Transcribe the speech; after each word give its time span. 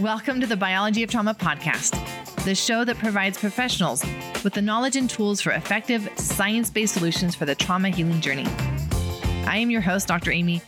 Welcome 0.00 0.42
to 0.42 0.46
the 0.46 0.58
Biology 0.58 1.02
of 1.04 1.10
Trauma 1.10 1.32
podcast, 1.32 2.44
the 2.44 2.54
show 2.54 2.84
that 2.84 2.98
provides 2.98 3.38
professionals 3.38 4.04
with 4.44 4.52
the 4.52 4.60
knowledge 4.60 4.94
and 4.94 5.08
tools 5.08 5.40
for 5.40 5.52
effective, 5.52 6.06
science 6.16 6.68
based 6.68 6.92
solutions 6.92 7.34
for 7.34 7.46
the 7.46 7.54
trauma 7.54 7.88
healing 7.88 8.20
journey. 8.20 8.44
I 9.46 9.56
am 9.56 9.70
your 9.70 9.80
host, 9.80 10.06
Dr. 10.06 10.32
Amy, 10.32 10.60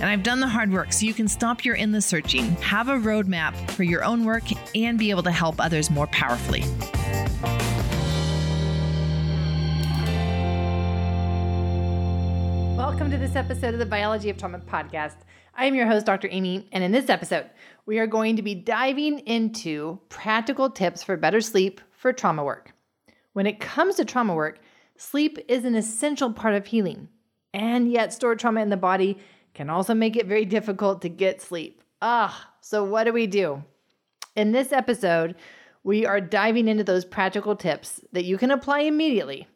and 0.00 0.04
I've 0.04 0.22
done 0.22 0.38
the 0.38 0.46
hard 0.46 0.72
work 0.72 0.92
so 0.92 1.04
you 1.04 1.14
can 1.14 1.26
stop 1.26 1.64
your 1.64 1.74
endless 1.74 2.06
searching, 2.06 2.44
have 2.62 2.88
a 2.88 2.92
roadmap 2.92 3.56
for 3.72 3.82
your 3.82 4.04
own 4.04 4.24
work, 4.24 4.44
and 4.76 4.96
be 4.96 5.10
able 5.10 5.24
to 5.24 5.32
help 5.32 5.60
others 5.60 5.90
more 5.90 6.06
powerfully. 6.06 6.60
Welcome 12.76 13.10
to 13.10 13.18
this 13.18 13.34
episode 13.34 13.74
of 13.74 13.80
the 13.80 13.86
Biology 13.86 14.30
of 14.30 14.36
Trauma 14.36 14.60
podcast. 14.60 15.16
I 15.58 15.64
am 15.64 15.74
your 15.74 15.86
host, 15.86 16.04
Dr. 16.04 16.28
Amy, 16.30 16.68
and 16.70 16.84
in 16.84 16.92
this 16.92 17.08
episode, 17.08 17.48
we 17.86 17.98
are 17.98 18.06
going 18.06 18.36
to 18.36 18.42
be 18.42 18.54
diving 18.54 19.20
into 19.20 19.98
practical 20.10 20.68
tips 20.68 21.02
for 21.02 21.16
better 21.16 21.40
sleep 21.40 21.80
for 21.92 22.12
trauma 22.12 22.44
work. 22.44 22.72
When 23.32 23.46
it 23.46 23.58
comes 23.58 23.94
to 23.94 24.04
trauma 24.04 24.34
work, 24.34 24.60
sleep 24.98 25.38
is 25.48 25.64
an 25.64 25.74
essential 25.74 26.30
part 26.30 26.52
of 26.54 26.66
healing, 26.66 27.08
and 27.54 27.90
yet 27.90 28.12
stored 28.12 28.38
trauma 28.38 28.60
in 28.60 28.68
the 28.68 28.76
body 28.76 29.16
can 29.54 29.70
also 29.70 29.94
make 29.94 30.14
it 30.14 30.26
very 30.26 30.44
difficult 30.44 31.00
to 31.02 31.08
get 31.08 31.40
sleep. 31.40 31.82
Ah, 32.02 32.52
so 32.60 32.84
what 32.84 33.04
do 33.04 33.14
we 33.14 33.26
do? 33.26 33.64
In 34.34 34.52
this 34.52 34.72
episode, 34.72 35.36
we 35.82 36.04
are 36.04 36.20
diving 36.20 36.68
into 36.68 36.84
those 36.84 37.06
practical 37.06 37.56
tips 37.56 38.02
that 38.12 38.26
you 38.26 38.36
can 38.36 38.50
apply 38.50 38.80
immediately 38.80 39.48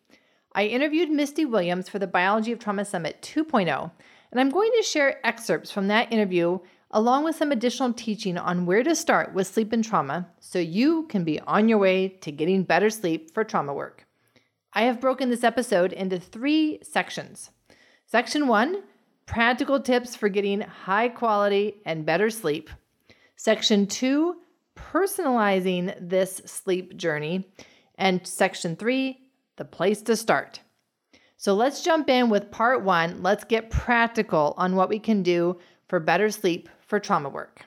I 0.52 0.64
interviewed 0.64 1.10
Misty 1.10 1.44
Williams 1.44 1.88
for 1.88 2.00
the 2.00 2.08
Biology 2.08 2.50
of 2.50 2.58
Trauma 2.58 2.84
Summit 2.84 3.22
2.0, 3.22 3.92
and 4.30 4.40
I'm 4.40 4.50
going 4.50 4.70
to 4.76 4.82
share 4.82 5.24
excerpts 5.26 5.70
from 5.70 5.88
that 5.88 6.12
interview 6.12 6.58
along 6.90 7.24
with 7.24 7.36
some 7.36 7.52
additional 7.52 7.92
teaching 7.92 8.36
on 8.36 8.66
where 8.66 8.82
to 8.82 8.94
start 8.94 9.32
with 9.32 9.46
sleep 9.46 9.72
and 9.72 9.84
trauma 9.84 10.28
so 10.40 10.58
you 10.58 11.06
can 11.08 11.24
be 11.24 11.38
on 11.40 11.68
your 11.68 11.78
way 11.78 12.08
to 12.08 12.32
getting 12.32 12.64
better 12.64 12.90
sleep 12.90 13.32
for 13.32 13.44
trauma 13.44 13.72
work. 13.72 14.06
I 14.72 14.82
have 14.82 15.00
broken 15.00 15.30
this 15.30 15.44
episode 15.44 15.92
into 15.92 16.18
three 16.18 16.80
sections. 16.82 17.50
Section 18.06 18.48
one 18.48 18.82
practical 19.26 19.80
tips 19.80 20.16
for 20.16 20.28
getting 20.28 20.60
high 20.60 21.08
quality 21.08 21.76
and 21.86 22.06
better 22.06 22.30
sleep. 22.30 22.70
Section 23.36 23.86
two 23.86 24.36
personalizing 24.76 25.94
this 26.00 26.42
sleep 26.44 26.96
journey. 26.96 27.48
And 27.96 28.26
section 28.26 28.76
three 28.76 29.20
the 29.56 29.64
place 29.64 30.02
to 30.02 30.16
start. 30.16 30.60
So 31.42 31.54
let's 31.54 31.82
jump 31.82 32.10
in 32.10 32.28
with 32.28 32.50
part 32.50 32.84
one. 32.84 33.22
Let's 33.22 33.44
get 33.44 33.70
practical 33.70 34.52
on 34.58 34.76
what 34.76 34.90
we 34.90 34.98
can 34.98 35.22
do 35.22 35.58
for 35.88 35.98
better 35.98 36.30
sleep 36.30 36.68
for 36.86 37.00
trauma 37.00 37.30
work. 37.30 37.64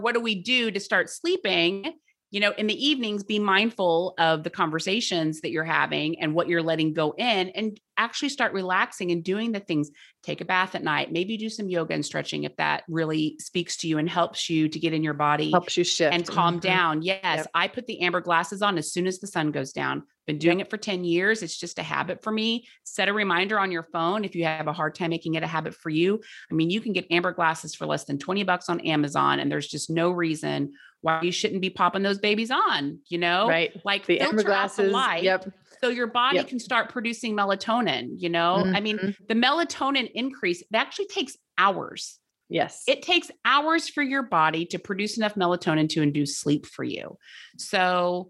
What 0.00 0.12
do 0.12 0.20
we 0.20 0.34
do 0.34 0.70
to 0.70 0.78
start 0.78 1.08
sleeping? 1.08 1.94
You 2.30 2.40
know, 2.40 2.52
in 2.58 2.66
the 2.66 2.86
evenings, 2.86 3.24
be 3.24 3.38
mindful 3.38 4.12
of 4.18 4.42
the 4.42 4.50
conversations 4.50 5.40
that 5.40 5.52
you're 5.52 5.64
having 5.64 6.20
and 6.20 6.34
what 6.34 6.48
you're 6.48 6.62
letting 6.62 6.92
go 6.92 7.14
in, 7.16 7.48
and 7.48 7.80
actually 7.96 8.28
start 8.28 8.52
relaxing 8.52 9.10
and 9.10 9.24
doing 9.24 9.52
the 9.52 9.60
things. 9.60 9.90
Take 10.22 10.42
a 10.42 10.44
bath 10.44 10.74
at 10.74 10.84
night, 10.84 11.12
maybe 11.12 11.38
do 11.38 11.48
some 11.48 11.70
yoga 11.70 11.94
and 11.94 12.04
stretching 12.04 12.44
if 12.44 12.54
that 12.56 12.84
really 12.88 13.36
speaks 13.38 13.78
to 13.78 13.88
you 13.88 13.96
and 13.96 14.06
helps 14.06 14.50
you 14.50 14.68
to 14.68 14.78
get 14.78 14.92
in 14.92 15.02
your 15.02 15.14
body, 15.14 15.50
helps 15.50 15.78
you 15.78 15.84
shift 15.84 16.12
and 16.12 16.26
calm 16.26 16.56
mm-hmm. 16.56 16.60
down. 16.60 17.00
Yes, 17.00 17.22
yep. 17.22 17.46
I 17.54 17.68
put 17.68 17.86
the 17.86 18.02
amber 18.02 18.20
glasses 18.20 18.60
on 18.60 18.76
as 18.76 18.92
soon 18.92 19.06
as 19.06 19.18
the 19.18 19.28
sun 19.28 19.50
goes 19.50 19.72
down. 19.72 20.02
Been 20.26 20.38
doing 20.38 20.60
it 20.60 20.70
for 20.70 20.76
10 20.76 21.04
years. 21.04 21.42
It's 21.42 21.56
just 21.56 21.78
a 21.78 21.82
habit 21.82 22.22
for 22.22 22.32
me. 22.32 22.66
Set 22.84 23.08
a 23.08 23.12
reminder 23.12 23.58
on 23.58 23.70
your 23.70 23.84
phone 23.84 24.24
if 24.24 24.34
you 24.34 24.44
have 24.44 24.66
a 24.66 24.72
hard 24.72 24.94
time 24.94 25.10
making 25.10 25.34
it 25.34 25.42
a 25.42 25.46
habit 25.46 25.74
for 25.74 25.90
you. 25.90 26.20
I 26.50 26.54
mean, 26.54 26.70
you 26.70 26.80
can 26.80 26.92
get 26.92 27.06
amber 27.10 27.32
glasses 27.32 27.74
for 27.74 27.86
less 27.86 28.04
than 28.04 28.18
20 28.18 28.42
bucks 28.44 28.68
on 28.68 28.80
Amazon, 28.80 29.38
and 29.38 29.50
there's 29.50 29.68
just 29.68 29.90
no 29.90 30.10
reason 30.10 30.72
why 31.02 31.22
you 31.22 31.30
shouldn't 31.30 31.60
be 31.60 31.70
popping 31.70 32.02
those 32.02 32.18
babies 32.18 32.50
on, 32.50 32.98
you 33.08 33.18
know? 33.18 33.48
Right. 33.48 33.72
Like 33.84 34.06
the 34.06 34.20
amber 34.20 34.42
glasses. 34.42 34.86
The 34.86 34.90
light, 34.90 35.22
yep 35.22 35.46
so 35.82 35.88
your 35.88 36.06
body 36.06 36.36
yep. 36.36 36.48
can 36.48 36.58
start 36.58 36.90
producing 36.90 37.36
melatonin 37.36 38.10
you 38.16 38.28
know 38.28 38.62
mm-hmm. 38.64 38.76
i 38.76 38.80
mean 38.80 38.98
mm-hmm. 38.98 39.24
the 39.28 39.34
melatonin 39.34 40.10
increase 40.14 40.60
it 40.62 40.74
actually 40.74 41.06
takes 41.06 41.36
hours 41.58 42.18
yes 42.48 42.84
it 42.86 43.02
takes 43.02 43.30
hours 43.44 43.88
for 43.88 44.02
your 44.02 44.22
body 44.22 44.64
to 44.66 44.78
produce 44.78 45.16
enough 45.16 45.34
melatonin 45.34 45.88
to 45.88 46.02
induce 46.02 46.38
sleep 46.38 46.66
for 46.66 46.84
you 46.84 47.16
so 47.58 48.28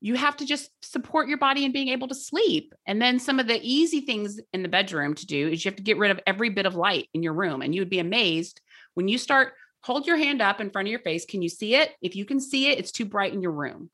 you 0.00 0.14
have 0.14 0.36
to 0.36 0.46
just 0.46 0.70
support 0.82 1.28
your 1.28 1.38
body 1.38 1.64
in 1.64 1.72
being 1.72 1.88
able 1.88 2.08
to 2.08 2.14
sleep 2.14 2.74
and 2.86 3.00
then 3.00 3.18
some 3.18 3.40
of 3.40 3.46
the 3.46 3.60
easy 3.62 4.00
things 4.00 4.40
in 4.52 4.62
the 4.62 4.68
bedroom 4.68 5.14
to 5.14 5.26
do 5.26 5.48
is 5.48 5.64
you 5.64 5.70
have 5.70 5.76
to 5.76 5.82
get 5.82 5.98
rid 5.98 6.10
of 6.10 6.20
every 6.26 6.50
bit 6.50 6.66
of 6.66 6.74
light 6.74 7.08
in 7.14 7.22
your 7.22 7.32
room 7.32 7.62
and 7.62 7.74
you 7.74 7.80
would 7.80 7.90
be 7.90 7.98
amazed 7.98 8.60
when 8.94 9.08
you 9.08 9.18
start 9.18 9.54
hold 9.82 10.06
your 10.06 10.16
hand 10.16 10.42
up 10.42 10.60
in 10.60 10.70
front 10.70 10.86
of 10.88 10.90
your 10.90 11.00
face 11.00 11.24
can 11.24 11.42
you 11.42 11.48
see 11.48 11.74
it 11.74 11.92
if 12.02 12.14
you 12.14 12.24
can 12.24 12.40
see 12.40 12.68
it 12.68 12.78
it's 12.78 12.92
too 12.92 13.04
bright 13.04 13.32
in 13.32 13.42
your 13.42 13.52
room 13.52 13.90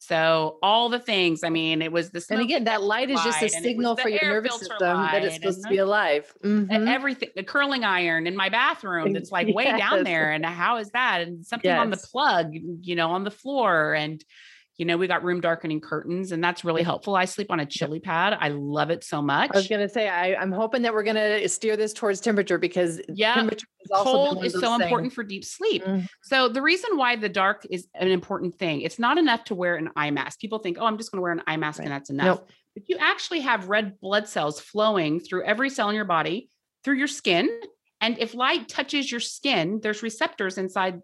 so 0.00 0.58
all 0.62 0.88
the 0.88 1.00
things. 1.00 1.42
I 1.42 1.50
mean, 1.50 1.82
it 1.82 1.90
was 1.90 2.10
the 2.10 2.24
and 2.30 2.40
again 2.40 2.64
that 2.64 2.82
light 2.82 3.10
is 3.10 3.20
just 3.22 3.42
a 3.42 3.48
signal 3.48 3.96
for 3.96 4.08
your 4.08 4.22
nervous 4.22 4.58
system 4.58 4.78
that 4.78 5.24
it's 5.24 5.34
supposed 5.34 5.62
to 5.64 5.68
be 5.68 5.78
alive. 5.78 6.32
Mm-hmm. 6.44 6.88
Everything, 6.88 7.30
the 7.34 7.42
curling 7.42 7.84
iron 7.84 8.26
in 8.26 8.36
my 8.36 8.48
bathroom 8.48 9.12
that's 9.12 9.32
like 9.32 9.48
yes. 9.48 9.54
way 9.56 9.76
down 9.76 10.04
there, 10.04 10.30
and 10.30 10.46
how 10.46 10.78
is 10.78 10.90
that? 10.90 11.22
And 11.22 11.44
something 11.44 11.68
yes. 11.68 11.80
on 11.80 11.90
the 11.90 11.96
plug, 11.96 12.50
you 12.52 12.94
know, 12.94 13.10
on 13.10 13.24
the 13.24 13.30
floor, 13.30 13.94
and 13.94 14.24
you 14.78 14.84
know, 14.84 14.96
we 14.96 15.08
got 15.08 15.24
room 15.24 15.40
darkening 15.40 15.80
curtains, 15.80 16.30
and 16.30 16.42
that's 16.42 16.64
really 16.64 16.84
helpful. 16.84 17.16
I 17.16 17.24
sleep 17.24 17.50
on 17.50 17.58
a 17.58 17.66
chili 17.66 17.98
pad. 17.98 18.38
I 18.40 18.50
love 18.50 18.90
it 18.90 19.02
so 19.02 19.20
much. 19.20 19.50
I 19.52 19.56
was 19.56 19.66
going 19.66 19.80
to 19.80 19.88
say, 19.88 20.08
I, 20.08 20.40
am 20.40 20.52
hoping 20.52 20.82
that 20.82 20.94
we're 20.94 21.02
going 21.02 21.16
to 21.16 21.48
steer 21.48 21.76
this 21.76 21.92
towards 21.92 22.20
temperature 22.20 22.58
because 22.58 23.00
yeah, 23.08 23.34
temperature 23.34 23.66
is 23.80 23.90
cold 23.92 24.44
is 24.44 24.52
so 24.52 24.60
things. 24.60 24.82
important 24.82 25.12
for 25.12 25.24
deep 25.24 25.44
sleep. 25.44 25.84
Mm-hmm. 25.84 26.06
So 26.22 26.48
the 26.48 26.62
reason 26.62 26.96
why 26.96 27.16
the 27.16 27.28
dark 27.28 27.66
is 27.68 27.88
an 27.96 28.06
important 28.06 28.56
thing, 28.56 28.82
it's 28.82 29.00
not 29.00 29.18
enough 29.18 29.42
to 29.44 29.56
wear 29.56 29.74
an 29.74 29.90
eye 29.96 30.12
mask. 30.12 30.38
People 30.38 30.60
think, 30.60 30.78
oh, 30.80 30.86
I'm 30.86 30.96
just 30.96 31.10
going 31.10 31.18
to 31.18 31.22
wear 31.22 31.32
an 31.32 31.42
eye 31.48 31.56
mask 31.56 31.80
right. 31.80 31.86
and 31.86 31.92
that's 31.92 32.10
enough. 32.10 32.38
Nope. 32.38 32.50
But 32.74 32.88
you 32.88 32.98
actually 33.00 33.40
have 33.40 33.68
red 33.68 33.98
blood 33.98 34.28
cells 34.28 34.60
flowing 34.60 35.18
through 35.18 35.44
every 35.44 35.70
cell 35.70 35.88
in 35.88 35.96
your 35.96 36.04
body, 36.04 36.50
through 36.84 36.98
your 36.98 37.08
skin. 37.08 37.50
And 38.00 38.16
if 38.20 38.32
light 38.32 38.68
touches 38.68 39.10
your 39.10 39.18
skin, 39.18 39.80
there's 39.82 40.04
receptors 40.04 40.56
inside 40.56 41.02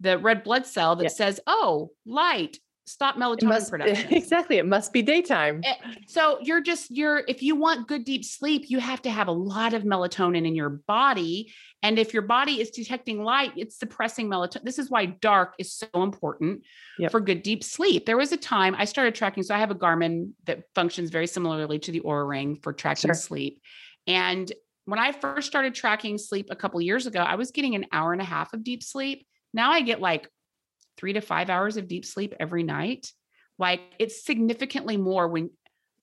the 0.00 0.18
red 0.18 0.42
blood 0.42 0.66
cell 0.66 0.96
that 0.96 1.04
yeah. 1.04 1.08
says, 1.08 1.40
oh, 1.46 1.92
light, 2.04 2.58
stop 2.86 3.16
melatonin 3.16 3.48
must, 3.48 3.70
production. 3.70 4.12
Exactly. 4.12 4.58
It 4.58 4.66
must 4.66 4.92
be 4.92 5.02
daytime. 5.02 5.60
Eh, 5.64 5.74
so 6.06 6.38
you're 6.42 6.60
just, 6.60 6.90
you're, 6.90 7.22
if 7.28 7.42
you 7.42 7.56
want 7.56 7.88
good 7.88 8.04
deep 8.04 8.24
sleep, 8.24 8.64
you 8.68 8.78
have 8.78 9.02
to 9.02 9.10
have 9.10 9.28
a 9.28 9.32
lot 9.32 9.74
of 9.74 9.82
melatonin 9.82 10.46
in 10.46 10.54
your 10.54 10.68
body. 10.70 11.52
And 11.82 11.98
if 11.98 12.12
your 12.12 12.22
body 12.22 12.60
is 12.60 12.70
detecting 12.70 13.22
light, 13.22 13.52
it's 13.56 13.78
suppressing 13.78 14.28
melatonin. 14.28 14.64
This 14.64 14.78
is 14.78 14.90
why 14.90 15.06
dark 15.06 15.54
is 15.58 15.72
so 15.72 15.88
important 15.94 16.62
yep. 16.98 17.10
for 17.10 17.20
good 17.20 17.42
deep 17.42 17.64
sleep. 17.64 18.06
There 18.06 18.16
was 18.16 18.32
a 18.32 18.36
time 18.36 18.74
I 18.76 18.84
started 18.84 19.14
tracking. 19.14 19.42
So 19.42 19.54
I 19.54 19.58
have 19.58 19.70
a 19.70 19.74
Garmin 19.74 20.32
that 20.44 20.64
functions 20.74 21.10
very 21.10 21.26
similarly 21.26 21.78
to 21.80 21.92
the 21.92 22.00
Oura 22.00 22.28
Ring 22.28 22.58
for 22.62 22.72
tracking 22.72 23.08
sure. 23.08 23.14
sleep. 23.14 23.60
And 24.06 24.52
when 24.86 24.98
I 24.98 25.12
first 25.12 25.46
started 25.46 25.74
tracking 25.74 26.18
sleep 26.18 26.48
a 26.50 26.56
couple 26.56 26.80
years 26.80 27.06
ago, 27.06 27.20
I 27.20 27.36
was 27.36 27.50
getting 27.50 27.74
an 27.74 27.86
hour 27.92 28.12
and 28.12 28.20
a 28.20 28.24
half 28.24 28.52
of 28.52 28.62
deep 28.62 28.82
sleep. 28.82 29.26
Now 29.54 29.70
I 29.70 29.80
get 29.80 30.00
like 30.00 30.28
three 30.96 31.12
to 31.14 31.20
five 31.20 31.50
hours 31.50 31.76
of 31.76 31.88
deep 31.88 32.04
sleep 32.04 32.34
every 32.38 32.62
night. 32.62 33.10
Like 33.58 33.80
it's 33.98 34.24
significantly 34.24 34.96
more 34.96 35.28
when 35.28 35.50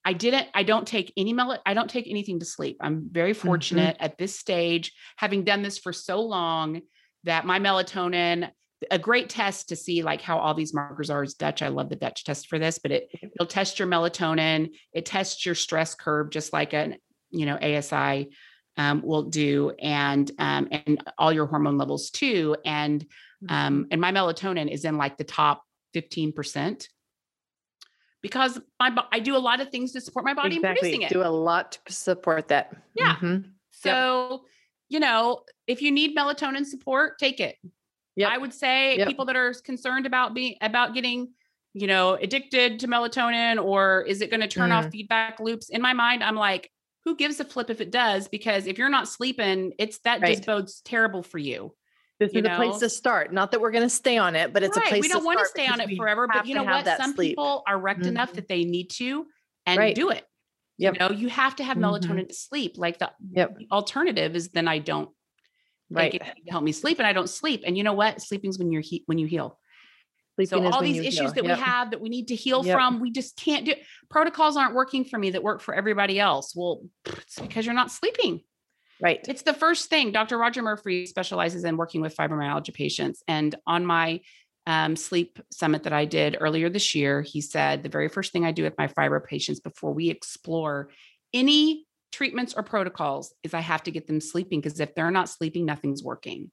I 0.03 0.13
didn't, 0.13 0.47
I 0.53 0.63
don't 0.63 0.87
take 0.87 1.13
any 1.15 1.33
mel, 1.33 1.59
I 1.65 1.73
don't 1.73 1.89
take 1.89 2.07
anything 2.09 2.39
to 2.39 2.45
sleep. 2.45 2.77
I'm 2.81 3.07
very 3.11 3.33
mm-hmm. 3.33 3.47
fortunate 3.47 3.95
mm-hmm. 3.95 4.05
at 4.05 4.17
this 4.17 4.37
stage, 4.37 4.93
having 5.17 5.43
done 5.43 5.61
this 5.61 5.77
for 5.77 5.93
so 5.93 6.21
long 6.21 6.81
that 7.23 7.45
my 7.45 7.59
melatonin, 7.59 8.49
a 8.89 8.97
great 8.97 9.29
test 9.29 9.69
to 9.69 9.75
see 9.75 10.01
like 10.01 10.21
how 10.21 10.39
all 10.39 10.55
these 10.55 10.73
markers 10.73 11.11
are 11.11 11.23
is 11.23 11.35
Dutch. 11.35 11.61
I 11.61 11.67
love 11.67 11.89
the 11.89 11.95
Dutch 11.95 12.23
test 12.23 12.47
for 12.47 12.57
this, 12.57 12.79
but 12.79 12.91
it 12.91 13.09
it'll 13.21 13.45
test 13.45 13.77
your 13.77 13.87
melatonin, 13.87 14.71
it 14.91 15.05
tests 15.05 15.45
your 15.45 15.53
stress 15.53 15.93
curve 15.93 16.31
just 16.31 16.51
like 16.51 16.73
an, 16.73 16.95
you 17.29 17.45
know, 17.45 17.57
ASI 17.57 18.31
um, 18.77 19.03
will 19.03 19.23
do, 19.23 19.71
and 19.79 20.31
um, 20.39 20.67
and 20.71 21.03
all 21.17 21.31
your 21.31 21.45
hormone 21.45 21.77
levels 21.77 22.09
too. 22.09 22.55
And 22.65 23.05
um, 23.49 23.83
mm-hmm. 23.83 23.87
and 23.91 24.01
my 24.01 24.11
melatonin 24.11 24.69
is 24.71 24.85
in 24.85 24.97
like 24.97 25.17
the 25.17 25.23
top 25.23 25.63
15% 25.95 26.87
because 28.21 28.59
my 28.79 28.95
I 29.11 29.19
do 29.19 29.35
a 29.35 29.39
lot 29.39 29.61
of 29.61 29.69
things 29.69 29.93
to 29.93 30.01
support 30.01 30.25
my 30.25 30.33
body 30.33 30.57
exactly. 30.57 30.69
in 30.69 30.75
producing 30.75 31.01
it. 31.03 31.09
Do 31.09 31.23
a 31.23 31.29
lot 31.29 31.79
to 31.85 31.93
support 31.93 32.49
that. 32.49 32.75
Yeah. 32.95 33.15
Mm-hmm. 33.15 33.49
So, 33.71 34.29
yep. 34.31 34.39
you 34.89 34.99
know, 34.99 35.41
if 35.67 35.81
you 35.81 35.91
need 35.91 36.15
melatonin 36.15 36.65
support, 36.65 37.17
take 37.17 37.39
it. 37.39 37.57
Yeah. 38.15 38.29
I 38.29 38.37
would 38.37 38.53
say 38.53 38.97
yep. 38.97 39.07
people 39.07 39.25
that 39.25 39.35
are 39.35 39.53
concerned 39.63 40.05
about 40.05 40.33
being 40.33 40.55
about 40.61 40.93
getting, 40.93 41.29
you 41.73 41.87
know, 41.87 42.13
addicted 42.13 42.79
to 42.81 42.87
melatonin 42.87 43.63
or 43.63 44.03
is 44.03 44.21
it 44.21 44.29
going 44.29 44.41
to 44.41 44.47
turn 44.47 44.69
mm. 44.69 44.75
off 44.75 44.91
feedback 44.91 45.39
loops? 45.39 45.69
In 45.69 45.81
my 45.81 45.93
mind, 45.93 46.23
I'm 46.23 46.35
like, 46.35 46.69
who 47.05 47.15
gives 47.15 47.39
a 47.39 47.45
flip 47.45 47.69
if 47.69 47.81
it 47.81 47.89
does? 47.89 48.27
Because 48.27 48.67
if 48.67 48.77
you're 48.77 48.89
not 48.89 49.07
sleeping, 49.07 49.73
it's 49.79 49.99
that 49.99 50.21
right. 50.21 50.35
just 50.35 50.45
bodes 50.45 50.81
terrible 50.81 51.23
for 51.23 51.39
you. 51.39 51.73
This 52.21 52.33
is 52.33 52.43
know? 52.43 52.53
a 52.53 52.55
place 52.55 52.77
to 52.77 52.89
start. 52.89 53.33
Not 53.33 53.49
that 53.49 53.59
we're 53.59 53.71
going 53.71 53.83
to 53.83 53.89
stay 53.89 54.19
on 54.19 54.35
it, 54.35 54.53
but 54.53 54.61
it's 54.61 54.77
right. 54.77 54.85
a 54.85 54.89
place. 54.89 55.01
We 55.01 55.07
don't 55.07 55.25
want 55.25 55.39
to 55.39 55.45
stay 55.47 55.65
on 55.65 55.81
it 55.81 55.97
forever. 55.97 56.27
But 56.31 56.45
you 56.45 56.53
know 56.53 56.63
what? 56.63 56.85
Some 56.85 57.15
sleep. 57.15 57.31
people 57.31 57.63
are 57.67 57.79
wrecked 57.79 58.01
mm-hmm. 58.01 58.09
enough 58.09 58.33
that 58.33 58.47
they 58.47 58.63
need 58.63 58.91
to 58.91 59.25
and 59.65 59.79
right. 59.79 59.95
do 59.95 60.11
it. 60.11 60.23
Yep. 60.77 60.93
You 60.93 60.99
know, 60.99 61.11
you 61.11 61.29
have 61.29 61.55
to 61.55 61.63
have 61.63 61.77
melatonin 61.77 62.03
mm-hmm. 62.03 62.27
to 62.27 62.33
sleep. 62.33 62.73
Like 62.77 62.99
the, 62.99 63.11
yep. 63.31 63.57
alternative 63.71 64.35
is 64.35 64.49
then 64.49 64.67
I 64.67 64.77
don't 64.77 65.09
Right. 65.91 66.21
Help 66.47 66.63
me 66.63 66.71
sleep, 66.71 66.99
and 66.99 67.07
I 67.07 67.11
don't 67.11 67.29
sleep. 67.29 67.63
And 67.65 67.77
you 67.77 67.83
know 67.83 67.93
what? 67.93 68.21
Sleeping's 68.21 68.57
when 68.57 68.71
you're 68.71 68.81
he- 68.81 69.03
when 69.07 69.17
you 69.17 69.27
heal. 69.27 69.59
Sleeping 70.35 70.63
so 70.63 70.71
all 70.71 70.81
these 70.81 70.99
issues 70.99 71.19
heal. 71.19 71.33
that 71.33 71.43
Yep. 71.43 71.57
we 71.57 71.61
have 71.61 71.91
that 71.91 71.99
we 71.99 72.07
need 72.07 72.29
to 72.29 72.35
heal 72.35 72.65
Yep. 72.65 72.73
from, 72.73 72.99
we 73.01 73.11
just 73.11 73.35
can't 73.35 73.65
do. 73.65 73.73
Protocols 74.09 74.55
aren't 74.55 74.73
working 74.73 75.03
for 75.03 75.19
me 75.19 75.31
that 75.31 75.43
work 75.43 75.59
for 75.59 75.73
everybody 75.73 76.17
else. 76.17 76.55
Well, 76.55 76.83
it's 77.05 77.39
because 77.39 77.65
you're 77.65 77.75
not 77.75 77.91
sleeping. 77.91 78.41
Right. 79.01 79.19
It's 79.27 79.41
the 79.41 79.53
first 79.53 79.89
thing. 79.89 80.11
Dr. 80.11 80.37
Roger 80.37 80.61
Murphy 80.61 81.07
specializes 81.07 81.63
in 81.63 81.75
working 81.75 82.01
with 82.01 82.15
fibromyalgia 82.15 82.73
patients. 82.73 83.23
And 83.27 83.55
on 83.65 83.83
my 83.83 84.21
um, 84.67 84.95
sleep 84.95 85.39
summit 85.51 85.83
that 85.83 85.93
I 85.93 86.05
did 86.05 86.37
earlier 86.39 86.69
this 86.69 86.93
year, 86.93 87.23
he 87.23 87.41
said 87.41 87.81
the 87.81 87.89
very 87.89 88.09
first 88.09 88.31
thing 88.31 88.45
I 88.45 88.51
do 88.51 88.63
with 88.63 88.77
my 88.77 88.87
fibro 88.87 89.25
patients 89.25 89.59
before 89.59 89.91
we 89.91 90.11
explore 90.11 90.89
any 91.33 91.85
treatments 92.11 92.53
or 92.53 92.61
protocols 92.61 93.33
is 93.41 93.55
I 93.55 93.61
have 93.61 93.83
to 93.83 93.91
get 93.91 94.05
them 94.05 94.21
sleeping 94.21 94.61
because 94.61 94.79
if 94.79 94.93
they're 94.93 95.09
not 95.09 95.29
sleeping, 95.29 95.65
nothing's 95.65 96.03
working. 96.03 96.51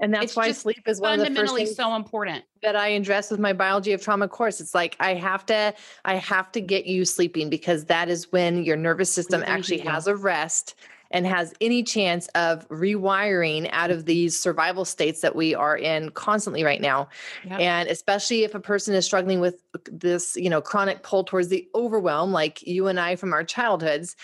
And 0.00 0.14
that's 0.14 0.26
It's 0.26 0.36
why 0.36 0.52
sleep 0.52 0.82
is 0.86 1.00
one 1.00 1.14
of 1.14 1.18
the 1.18 1.26
first 1.26 1.36
Fundamentally 1.36 1.66
so 1.66 1.94
important. 1.94 2.44
that 2.62 2.76
I 2.76 2.88
address 2.88 3.30
with 3.30 3.40
my 3.40 3.52
biology 3.52 3.92
of 3.92 4.00
trauma 4.00 4.28
course. 4.28 4.60
It's 4.60 4.74
like 4.74 4.96
I 4.98 5.14
have 5.14 5.44
to, 5.46 5.74
I 6.04 6.14
have 6.14 6.52
to 6.52 6.60
get 6.60 6.86
you 6.86 7.04
sleeping 7.04 7.50
because 7.50 7.86
that 7.86 8.08
is 8.08 8.30
when 8.32 8.64
your 8.64 8.76
nervous 8.76 9.12
system 9.12 9.42
actually 9.44 9.78
has 9.80 10.06
a 10.06 10.16
rest 10.16 10.76
and 11.10 11.26
has 11.26 11.52
any 11.60 11.82
chance 11.82 12.28
of 12.28 12.68
rewiring 12.68 13.68
out 13.72 13.90
of 13.90 14.04
these 14.04 14.38
survival 14.38 14.84
states 14.84 15.20
that 15.20 15.34
we 15.34 15.54
are 15.54 15.76
in 15.76 16.10
constantly 16.10 16.62
right 16.62 16.80
now. 16.80 17.08
Yep. 17.44 17.60
And 17.60 17.88
especially 17.88 18.44
if 18.44 18.54
a 18.54 18.60
person 18.60 18.94
is 18.94 19.04
struggling 19.04 19.40
with 19.40 19.62
uh, 19.74 19.78
this, 19.90 20.36
you 20.36 20.48
know, 20.48 20.60
chronic 20.60 21.02
pull 21.02 21.24
towards 21.24 21.48
the 21.48 21.68
overwhelm, 21.74 22.32
like 22.32 22.66
you 22.66 22.86
and 22.86 23.00
I 23.00 23.16
from 23.16 23.32
our 23.32 23.44
childhoods, 23.44 24.16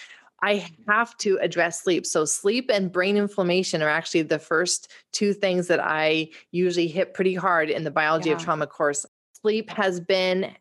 I 0.43 0.69
have 0.87 1.17
to 1.19 1.38
address 1.41 1.83
sleep. 1.83 2.05
So, 2.05 2.25
sleep 2.25 2.71
and 2.73 2.93
brain 2.93 3.17
inflammation 3.17 3.82
are 3.82 3.89
actually 3.89 4.23
the 4.23 4.39
first 4.39 4.91
two 5.12 5.32
things 5.32 5.67
that 5.69 5.81
I 5.81 6.29
usually 6.53 6.89
hit 6.89 7.15
pretty 7.15 7.35
hard 7.35 7.71
in 7.71 7.85
the 7.85 7.91
biology 7.91 8.31
of 8.31 8.39
trauma 8.39 8.67
course. 8.67 9.06
Sleep 9.41 9.71
has 9.71 9.99
been 9.99 10.55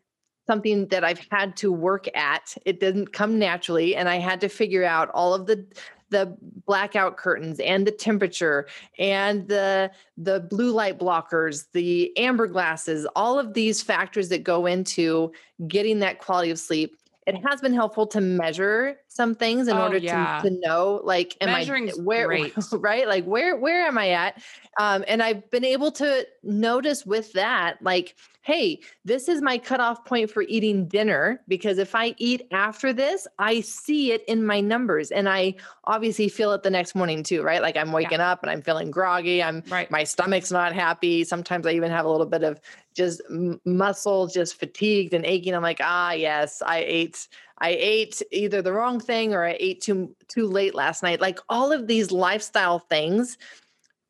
something 0.47 0.87
that 0.87 1.03
I've 1.03 1.25
had 1.31 1.57
to 1.57 1.71
work 1.71 2.07
at. 2.15 2.55
It 2.65 2.79
didn't 2.79 3.13
come 3.13 3.39
naturally, 3.39 3.95
and 3.95 4.07
I 4.07 4.17
had 4.17 4.41
to 4.41 4.49
figure 4.49 4.83
out 4.83 5.09
all 5.09 5.33
of 5.33 5.45
the 5.45 5.65
the 6.15 6.37
blackout 6.65 7.17
curtains 7.17 7.59
and 7.59 7.85
the 7.85 7.91
temperature 7.91 8.67
and 8.97 9.47
the 9.49 9.91
the 10.17 10.39
blue 10.39 10.71
light 10.71 10.97
blockers 10.97 11.65
the 11.73 12.15
amber 12.17 12.47
glasses 12.47 13.05
all 13.17 13.37
of 13.37 13.53
these 13.53 13.81
factors 13.81 14.29
that 14.29 14.43
go 14.43 14.65
into 14.65 15.31
getting 15.67 15.99
that 15.99 16.19
quality 16.19 16.49
of 16.49 16.57
sleep. 16.57 16.97
It 17.27 17.35
has 17.45 17.59
been 17.59 17.73
helpful 17.73 18.07
to 18.07 18.21
measure 18.21 18.97
some 19.15 19.33
things 19.33 19.69
in 19.69 19.77
Oh, 19.77 19.83
order 19.83 19.97
yeah. 19.97 20.41
to, 20.43 20.49
to 20.49 20.59
know 20.59 20.99
like 21.05 21.37
am 21.39 21.49
Measuring's 21.49 21.97
i 21.97 22.01
where 22.01 22.27
great. 22.27 22.53
right 22.73 23.07
like 23.07 23.23
where 23.23 23.55
where 23.55 23.81
am 23.87 23.97
i 23.97 24.09
at 24.09 24.41
um, 24.79 25.05
and 25.07 25.23
i've 25.23 25.49
been 25.51 25.63
able 25.63 25.89
to 25.93 26.27
notice 26.43 27.05
with 27.05 27.31
that 27.33 27.81
like 27.81 28.15
hey 28.41 28.79
this 29.05 29.29
is 29.29 29.41
my 29.41 29.57
cutoff 29.57 30.03
point 30.05 30.29
for 30.29 30.43
eating 30.43 30.85
dinner 30.87 31.39
because 31.47 31.77
if 31.77 31.95
i 31.95 32.13
eat 32.17 32.45
after 32.51 32.91
this 32.91 33.25
i 33.39 33.61
see 33.61 34.11
it 34.11 34.23
in 34.27 34.45
my 34.45 34.59
numbers 34.59 35.11
and 35.11 35.29
i 35.29 35.53
obviously 35.85 36.27
feel 36.27 36.51
it 36.51 36.61
the 36.63 36.69
next 36.69 36.93
morning 36.93 37.23
too 37.23 37.41
right 37.41 37.61
like 37.61 37.77
i'm 37.77 37.93
waking 37.93 38.19
up 38.19 38.41
and 38.43 38.51
i'm 38.51 38.61
feeling 38.61 38.91
groggy 38.91 39.41
i'm 39.41 39.63
Right. 39.71 39.89
my 39.89 40.03
stomach's 40.03 40.51
not 40.51 40.73
happy 40.73 41.23
sometimes 41.23 41.65
i 41.65 41.71
even 41.71 41.89
have 41.89 42.05
a 42.05 42.09
little 42.11 42.25
bit 42.27 42.43
of 42.43 42.59
just 42.93 43.21
muscle 43.65 44.27
just 44.27 44.59
fatigued 44.59 45.13
and 45.13 45.25
aching 45.25 45.55
i'm 45.55 45.63
like 45.63 45.79
ah 45.81 46.11
yes 46.11 46.61
i 46.65 46.79
ate 46.85 47.27
i 47.59 47.69
ate 47.69 48.21
either 48.31 48.61
the 48.61 48.73
wrong 48.73 48.99
thing 48.99 49.33
or 49.33 49.43
i 49.45 49.55
ate 49.59 49.81
too 49.81 50.15
too 50.27 50.47
late 50.47 50.75
last 50.75 51.03
night. 51.03 51.21
Like 51.21 51.39
all 51.49 51.71
of 51.71 51.87
these 51.87 52.11
lifestyle 52.11 52.79
things 52.79 53.37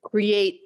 create 0.03 0.61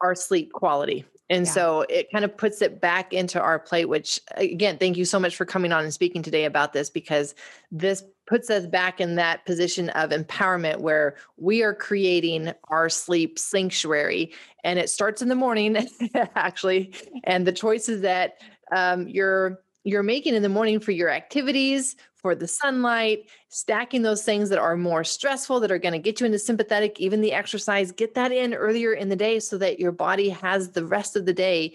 our 0.00 0.14
sleep 0.14 0.52
quality. 0.52 1.04
And 1.30 1.44
Yeah. 1.46 1.52
so 1.52 1.84
it 1.90 2.10
kind 2.10 2.24
of 2.24 2.36
puts 2.36 2.62
it 2.62 2.80
back 2.80 3.12
into 3.12 3.40
our 3.40 3.58
plate 3.58 3.84
which 3.86 4.18
again 4.36 4.78
thank 4.78 4.96
you 4.96 5.04
so 5.04 5.18
much 5.20 5.36
for 5.36 5.44
coming 5.44 5.72
on 5.72 5.84
and 5.84 5.92
speaking 5.92 6.22
today 6.22 6.44
about 6.46 6.72
this 6.72 6.88
because 6.88 7.34
this 7.70 8.02
puts 8.26 8.48
us 8.50 8.66
back 8.66 9.00
in 9.00 9.14
that 9.16 9.44
position 9.44 9.90
of 9.90 10.10
empowerment 10.10 10.80
where 10.80 11.16
we 11.36 11.62
are 11.62 11.74
creating 11.74 12.52
our 12.68 12.88
sleep 12.88 13.38
sanctuary 13.38 14.32
and 14.64 14.78
it 14.78 14.88
starts 14.88 15.20
in 15.20 15.28
the 15.28 15.34
morning 15.34 15.86
actually. 16.34 16.94
And 17.24 17.46
the 17.46 17.52
choices 17.52 18.00
that 18.02 18.38
um, 18.74 19.06
you're 19.08 19.60
you're 19.84 20.02
making 20.02 20.34
in 20.34 20.42
the 20.42 20.48
morning 20.48 20.80
for 20.80 20.92
your 20.92 21.08
activities 21.08 21.96
for 22.28 22.34
the 22.34 22.46
sunlight 22.46 23.24
stacking 23.48 24.02
those 24.02 24.22
things 24.22 24.50
that 24.50 24.58
are 24.58 24.76
more 24.76 25.02
stressful 25.02 25.60
that 25.60 25.70
are 25.72 25.78
going 25.78 25.94
to 25.94 25.98
get 25.98 26.20
you 26.20 26.26
into 26.26 26.38
sympathetic 26.38 27.00
even 27.00 27.22
the 27.22 27.32
exercise 27.32 27.90
get 27.90 28.12
that 28.12 28.32
in 28.32 28.52
earlier 28.52 28.92
in 28.92 29.08
the 29.08 29.16
day 29.16 29.40
so 29.40 29.56
that 29.56 29.80
your 29.80 29.92
body 29.92 30.28
has 30.28 30.72
the 30.72 30.84
rest 30.84 31.16
of 31.16 31.24
the 31.24 31.32
day 31.32 31.72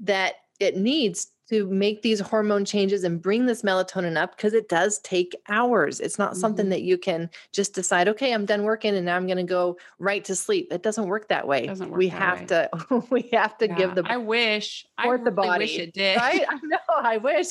that 0.00 0.36
it 0.58 0.74
needs 0.74 1.32
to 1.50 1.66
make 1.66 2.00
these 2.00 2.18
hormone 2.20 2.64
changes 2.64 3.04
and 3.04 3.20
bring 3.20 3.44
this 3.44 3.60
melatonin 3.60 4.16
up 4.16 4.34
because 4.36 4.54
it 4.54 4.68
does 4.70 5.00
take 5.00 5.34
hours. 5.48 5.98
It's 6.00 6.16
not 6.18 6.36
something 6.36 6.66
Mhm. 6.66 6.70
that 6.70 6.82
you 6.82 6.96
can 6.96 7.28
just 7.52 7.74
decide, 7.74 8.08
okay, 8.08 8.32
I'm 8.32 8.46
done 8.46 8.62
working 8.62 8.94
and 8.94 9.04
now 9.04 9.16
I'm 9.16 9.26
going 9.26 9.36
to 9.36 9.42
go 9.42 9.76
right 9.98 10.24
to 10.26 10.36
sleep. 10.36 10.68
It 10.72 10.82
doesn't 10.84 11.06
work 11.08 11.26
that 11.28 11.46
way. 11.48 11.66
Work 11.68 11.90
we 11.90 12.08
that 12.08 12.18
have 12.18 12.40
way. 12.40 12.46
to 12.46 12.70
we 13.10 13.22
have 13.32 13.58
to 13.58 13.66
give 13.68 13.96
the 13.96 14.04
I 14.06 14.16
wish. 14.16 14.86
I 14.96 15.02
support 15.02 15.24
the 15.24 15.32
really 15.32 15.58
wish 15.58 15.72
body, 15.76 15.82
it 15.88 15.92
did. 15.92 16.16
right? 16.18 16.44
I 16.48 16.58
know, 16.62 16.78
I 16.96 17.16
wish. 17.18 17.48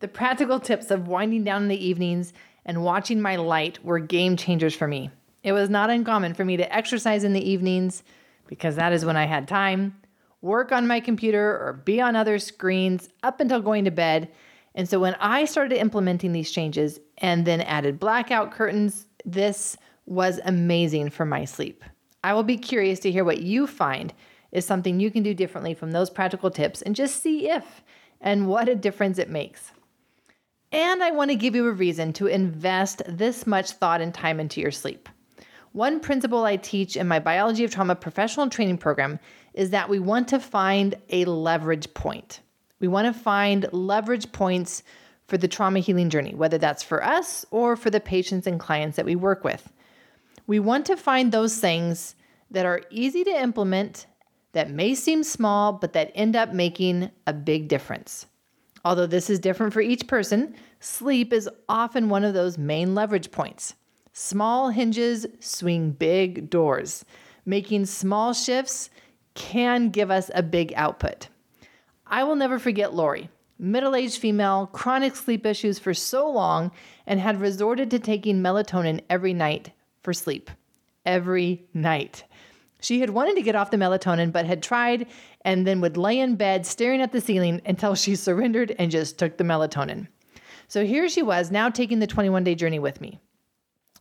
The 0.00 0.08
practical 0.08 0.60
tips 0.60 0.92
of 0.92 1.08
winding 1.08 1.42
down 1.42 1.62
in 1.62 1.68
the 1.68 1.86
evenings 1.86 2.32
and 2.64 2.84
watching 2.84 3.20
my 3.20 3.34
light 3.34 3.84
were 3.84 3.98
game 3.98 4.36
changers 4.36 4.74
for 4.74 4.86
me. 4.86 5.10
It 5.42 5.52
was 5.52 5.68
not 5.68 5.90
uncommon 5.90 6.34
for 6.34 6.44
me 6.44 6.56
to 6.56 6.74
exercise 6.74 7.24
in 7.24 7.32
the 7.32 7.50
evenings 7.50 8.04
because 8.46 8.76
that 8.76 8.92
is 8.92 9.04
when 9.04 9.16
I 9.16 9.26
had 9.26 9.48
time, 9.48 10.00
work 10.40 10.70
on 10.70 10.86
my 10.86 11.00
computer 11.00 11.50
or 11.50 11.82
be 11.84 12.00
on 12.00 12.14
other 12.14 12.38
screens 12.38 13.08
up 13.24 13.40
until 13.40 13.60
going 13.60 13.84
to 13.86 13.90
bed. 13.90 14.30
And 14.74 14.88
so 14.88 15.00
when 15.00 15.16
I 15.18 15.44
started 15.44 15.78
implementing 15.78 16.32
these 16.32 16.52
changes 16.52 17.00
and 17.18 17.44
then 17.44 17.60
added 17.62 17.98
blackout 17.98 18.52
curtains, 18.52 19.06
this 19.24 19.76
was 20.06 20.40
amazing 20.44 21.10
for 21.10 21.24
my 21.24 21.44
sleep. 21.44 21.82
I 22.22 22.34
will 22.34 22.44
be 22.44 22.56
curious 22.56 23.00
to 23.00 23.10
hear 23.10 23.24
what 23.24 23.42
you 23.42 23.66
find 23.66 24.12
is 24.52 24.64
something 24.64 25.00
you 25.00 25.10
can 25.10 25.24
do 25.24 25.34
differently 25.34 25.74
from 25.74 25.90
those 25.90 26.08
practical 26.08 26.50
tips 26.50 26.82
and 26.82 26.94
just 26.94 27.20
see 27.20 27.48
if 27.48 27.82
and 28.20 28.46
what 28.46 28.68
a 28.68 28.74
difference 28.74 29.18
it 29.18 29.28
makes. 29.28 29.72
And 30.70 31.02
I 31.02 31.12
want 31.12 31.30
to 31.30 31.36
give 31.36 31.54
you 31.54 31.66
a 31.66 31.72
reason 31.72 32.12
to 32.14 32.26
invest 32.26 33.02
this 33.06 33.46
much 33.46 33.70
thought 33.72 34.02
and 34.02 34.12
time 34.12 34.38
into 34.38 34.60
your 34.60 34.70
sleep. 34.70 35.08
One 35.72 36.00
principle 36.00 36.44
I 36.44 36.56
teach 36.56 36.96
in 36.96 37.08
my 37.08 37.18
Biology 37.18 37.64
of 37.64 37.70
Trauma 37.70 37.94
professional 37.94 38.48
training 38.48 38.78
program 38.78 39.18
is 39.54 39.70
that 39.70 39.88
we 39.88 39.98
want 39.98 40.28
to 40.28 40.40
find 40.40 40.94
a 41.10 41.24
leverage 41.24 41.92
point. 41.94 42.40
We 42.80 42.88
want 42.88 43.06
to 43.06 43.18
find 43.18 43.66
leverage 43.72 44.30
points 44.32 44.82
for 45.26 45.38
the 45.38 45.48
trauma 45.48 45.80
healing 45.80 46.10
journey, 46.10 46.34
whether 46.34 46.58
that's 46.58 46.82
for 46.82 47.04
us 47.04 47.44
or 47.50 47.76
for 47.76 47.90
the 47.90 48.00
patients 48.00 48.46
and 48.46 48.60
clients 48.60 48.96
that 48.96 49.06
we 49.06 49.16
work 49.16 49.44
with. 49.44 49.72
We 50.46 50.58
want 50.58 50.86
to 50.86 50.96
find 50.96 51.32
those 51.32 51.58
things 51.58 52.14
that 52.50 52.64
are 52.66 52.82
easy 52.90 53.24
to 53.24 53.30
implement, 53.30 54.06
that 54.52 54.70
may 54.70 54.94
seem 54.94 55.22
small, 55.22 55.72
but 55.72 55.92
that 55.92 56.12
end 56.14 56.34
up 56.34 56.52
making 56.52 57.10
a 57.26 57.34
big 57.34 57.68
difference. 57.68 58.26
Although 58.88 59.04
this 59.04 59.28
is 59.28 59.38
different 59.38 59.74
for 59.74 59.82
each 59.82 60.06
person, 60.06 60.54
sleep 60.80 61.30
is 61.30 61.46
often 61.68 62.08
one 62.08 62.24
of 62.24 62.32
those 62.32 62.56
main 62.56 62.94
leverage 62.94 63.30
points. 63.30 63.74
Small 64.14 64.70
hinges 64.70 65.26
swing 65.40 65.90
big 65.90 66.48
doors. 66.48 67.04
Making 67.44 67.84
small 67.84 68.32
shifts 68.32 68.88
can 69.34 69.90
give 69.90 70.10
us 70.10 70.30
a 70.34 70.42
big 70.42 70.72
output. 70.74 71.28
I 72.06 72.24
will 72.24 72.34
never 72.34 72.58
forget 72.58 72.94
Lori, 72.94 73.28
middle 73.58 73.94
aged 73.94 74.22
female, 74.22 74.70
chronic 74.72 75.16
sleep 75.16 75.44
issues 75.44 75.78
for 75.78 75.92
so 75.92 76.26
long, 76.30 76.72
and 77.06 77.20
had 77.20 77.42
resorted 77.42 77.90
to 77.90 77.98
taking 77.98 78.40
melatonin 78.40 79.02
every 79.10 79.34
night 79.34 79.70
for 80.02 80.14
sleep. 80.14 80.50
Every 81.04 81.66
night. 81.74 82.24
She 82.80 83.00
had 83.00 83.10
wanted 83.10 83.34
to 83.34 83.42
get 83.42 83.54
off 83.54 83.70
the 83.70 83.76
melatonin, 83.76 84.32
but 84.32 84.46
had 84.46 84.62
tried 84.62 85.08
and 85.42 85.66
then 85.66 85.80
would 85.80 85.96
lay 85.96 86.18
in 86.18 86.36
bed 86.36 86.66
staring 86.66 87.00
at 87.00 87.12
the 87.12 87.20
ceiling 87.20 87.60
until 87.64 87.94
she 87.94 88.16
surrendered 88.16 88.74
and 88.78 88.90
just 88.90 89.18
took 89.18 89.36
the 89.36 89.44
melatonin. 89.44 90.08
So 90.66 90.84
here 90.84 91.08
she 91.08 91.22
was 91.22 91.50
now 91.50 91.70
taking 91.70 91.98
the 91.98 92.06
21 92.06 92.44
day 92.44 92.54
journey 92.54 92.78
with 92.78 93.00
me. 93.00 93.20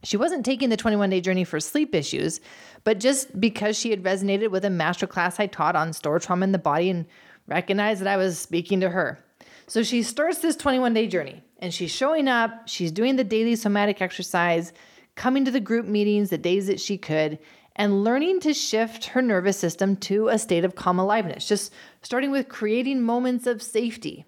She 0.04 0.18
wasn't 0.18 0.46
taking 0.46 0.70
the 0.70 0.78
21 0.78 1.10
day 1.10 1.22
journey 1.22 1.44
for 1.44 1.60
sleep 1.60 1.96
issues, 1.96 2.40
but 2.84 3.00
just 3.00 3.40
because 3.40 3.78
she 3.78 3.90
had 3.90 4.04
resonated 4.04 4.52
with 4.52 4.66
a 4.66 4.70
masterclass 4.70 5.40
I 5.40 5.48
taught 5.48 5.76
on 5.76 5.94
store 5.94 6.20
trauma 6.20 6.44
in 6.44 6.52
the 6.52 6.60
body 6.60 6.90
and 6.90 7.06
recognized 7.48 8.02
that 8.02 8.08
I 8.08 8.18
was 8.18 8.38
speaking 8.38 8.80
to 8.82 8.90
her. 8.90 9.24
So 9.68 9.84
she 9.84 10.04
starts 10.04 10.40
this 10.40 10.56
21 10.56 10.94
day 10.94 11.08
journey 11.08 11.44
and 11.60 11.74
she's 11.74 11.92
showing 11.92 12.28
up, 12.28 12.68
she's 12.68 12.92
doing 12.92 13.16
the 13.16 13.24
daily 13.24 13.56
somatic 13.56 14.02
exercise, 14.02 14.72
coming 15.16 15.46
to 15.46 15.52
the 15.52 15.60
group 15.60 15.86
meetings 15.86 16.30
the 16.30 16.38
days 16.38 16.68
that 16.68 16.80
she 16.80 16.98
could, 16.98 17.40
and 17.78 18.04
learning 18.04 18.40
to 18.42 18.54
shift 18.54 19.06
her 19.06 19.22
nervous 19.22 19.58
system 19.58 19.96
to 19.96 20.28
a 20.28 20.40
state 20.40 20.66
of 20.66 20.76
calm 20.76 21.00
aliveness, 21.00 21.48
just 21.48 21.72
starting 22.02 22.32
with 22.32 22.50
creating 22.50 23.02
moments 23.02 23.46
of 23.46 23.62
safety. 23.62 24.26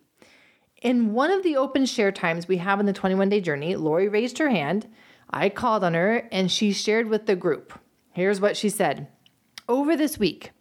In 0.81 1.13
one 1.13 1.31
of 1.31 1.43
the 1.43 1.57
open 1.57 1.85
share 1.85 2.11
times 2.11 2.47
we 2.47 2.57
have 2.57 2.79
in 2.79 2.85
the 2.85 2.93
21 2.93 3.27
day 3.29 3.41
journey, 3.41 3.75
Lori 3.75 4.07
raised 4.07 4.37
her 4.37 4.49
hand. 4.49 4.87
I 5.29 5.49
called 5.49 5.83
on 5.83 5.93
her 5.93 6.27
and 6.31 6.51
she 6.51 6.71
shared 6.71 7.07
with 7.07 7.25
the 7.25 7.35
group. 7.35 7.77
Here's 8.11 8.39
what 8.39 8.55
she 8.55 8.69
said 8.69 9.07
Over 9.67 9.97
this 9.97 10.17
week, 10.17 10.51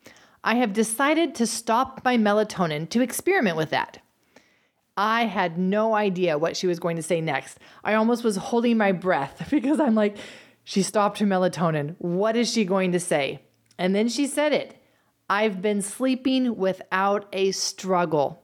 I 0.43 0.57
have 0.57 0.73
decided 0.73 1.35
to 1.37 1.47
stop 1.47 2.03
my 2.05 2.17
melatonin 2.17 2.89
to 2.91 3.03
experiment 3.03 3.57
with 3.57 3.71
that. 3.71 3.99
I 4.97 5.27
had 5.27 5.59
no 5.59 5.95
idea 5.95 6.39
what 6.39 6.57
she 6.57 6.67
was 6.67 6.81
going 6.81 6.97
to 6.97 7.03
say 7.03 7.21
next. 7.21 7.59
I 7.85 7.95
almost 7.95 8.25
was 8.25 8.37
holding 8.37 8.77
my 8.77 8.91
breath 8.91 9.47
because 9.51 9.79
I'm 9.79 9.95
like, 9.95 10.17
she 10.69 10.83
stopped 10.83 11.19
her 11.19 11.25
melatonin. 11.25 11.95
What 11.97 12.37
is 12.37 12.53
she 12.53 12.67
going 12.67 12.93
to 12.93 13.01
say? 13.01 13.41
And 13.79 13.95
then 13.95 14.07
she 14.07 14.27
said 14.27 14.53
it 14.53 14.77
I've 15.31 15.63
been 15.63 15.81
sleeping 15.81 16.59
without 16.59 17.27
a 17.33 17.53
struggle. 17.53 18.43